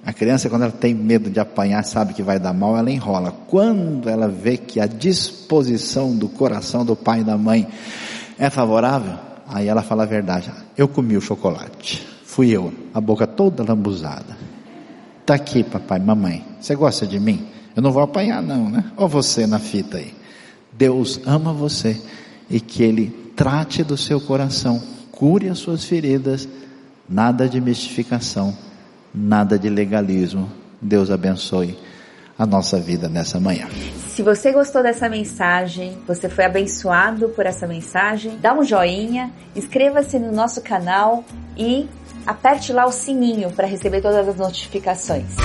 A 0.04 0.12
criança, 0.12 0.50
quando 0.50 0.62
ela 0.62 0.72
tem 0.72 0.92
medo 0.94 1.30
de 1.30 1.38
apanhar, 1.38 1.84
sabe 1.84 2.12
que 2.12 2.24
vai 2.24 2.40
dar 2.40 2.52
mal, 2.52 2.76
ela 2.76 2.90
enrola. 2.90 3.30
Quando 3.46 4.08
ela 4.08 4.26
vê 4.26 4.56
que 4.56 4.80
a 4.80 4.86
disposição 4.86 6.16
do 6.16 6.28
coração 6.28 6.84
do 6.84 6.96
pai 6.96 7.20
e 7.20 7.24
da 7.24 7.38
mãe 7.38 7.68
é 8.36 8.50
favorável, 8.50 9.14
aí 9.46 9.68
ela 9.68 9.80
fala 9.80 10.02
a 10.02 10.06
verdade. 10.06 10.50
Eu 10.76 10.88
comi 10.88 11.16
o 11.16 11.20
chocolate. 11.20 12.04
Fui 12.24 12.50
eu, 12.50 12.72
a 12.92 13.00
boca 13.00 13.28
toda 13.28 13.62
lambuzada. 13.62 14.36
Tá 15.24 15.34
aqui, 15.34 15.62
papai, 15.62 15.98
mamãe. 15.98 16.44
Você 16.60 16.74
gosta 16.74 17.06
de 17.06 17.20
mim? 17.20 17.46
Eu 17.76 17.82
não 17.82 17.92
vou 17.92 18.02
apanhar 18.02 18.42
não, 18.42 18.68
né? 18.68 18.84
Ou 18.96 19.08
você 19.08 19.46
na 19.46 19.58
fita 19.58 19.98
aí. 19.98 20.14
Deus 20.72 21.20
ama 21.24 21.52
você 21.52 22.00
e 22.50 22.60
que 22.60 22.82
Ele 22.82 23.32
trate 23.36 23.84
do 23.84 23.96
seu 23.96 24.20
coração, 24.20 24.82
cure 25.10 25.48
as 25.48 25.58
suas 25.58 25.84
feridas, 25.84 26.48
nada 27.08 27.48
de 27.48 27.60
mistificação, 27.60 28.56
nada 29.14 29.58
de 29.58 29.68
legalismo. 29.68 30.50
Deus 30.80 31.10
abençoe 31.10 31.78
a 32.38 32.44
nossa 32.44 32.78
vida 32.78 33.08
nessa 33.08 33.38
manhã. 33.38 33.68
Se 34.08 34.22
você 34.22 34.52
gostou 34.52 34.82
dessa 34.82 35.08
mensagem, 35.08 35.96
você 36.06 36.28
foi 36.28 36.44
abençoado 36.44 37.28
por 37.30 37.46
essa 37.46 37.66
mensagem, 37.66 38.36
dá 38.40 38.52
um 38.52 38.64
joinha, 38.64 39.30
inscreva-se 39.54 40.18
no 40.18 40.32
nosso 40.32 40.60
canal 40.60 41.24
e 41.56 41.88
aperte 42.26 42.72
lá 42.72 42.86
o 42.86 42.92
sininho 42.92 43.50
para 43.52 43.66
receber 43.66 44.00
todas 44.00 44.28
as 44.28 44.36
notificações. 44.36 45.36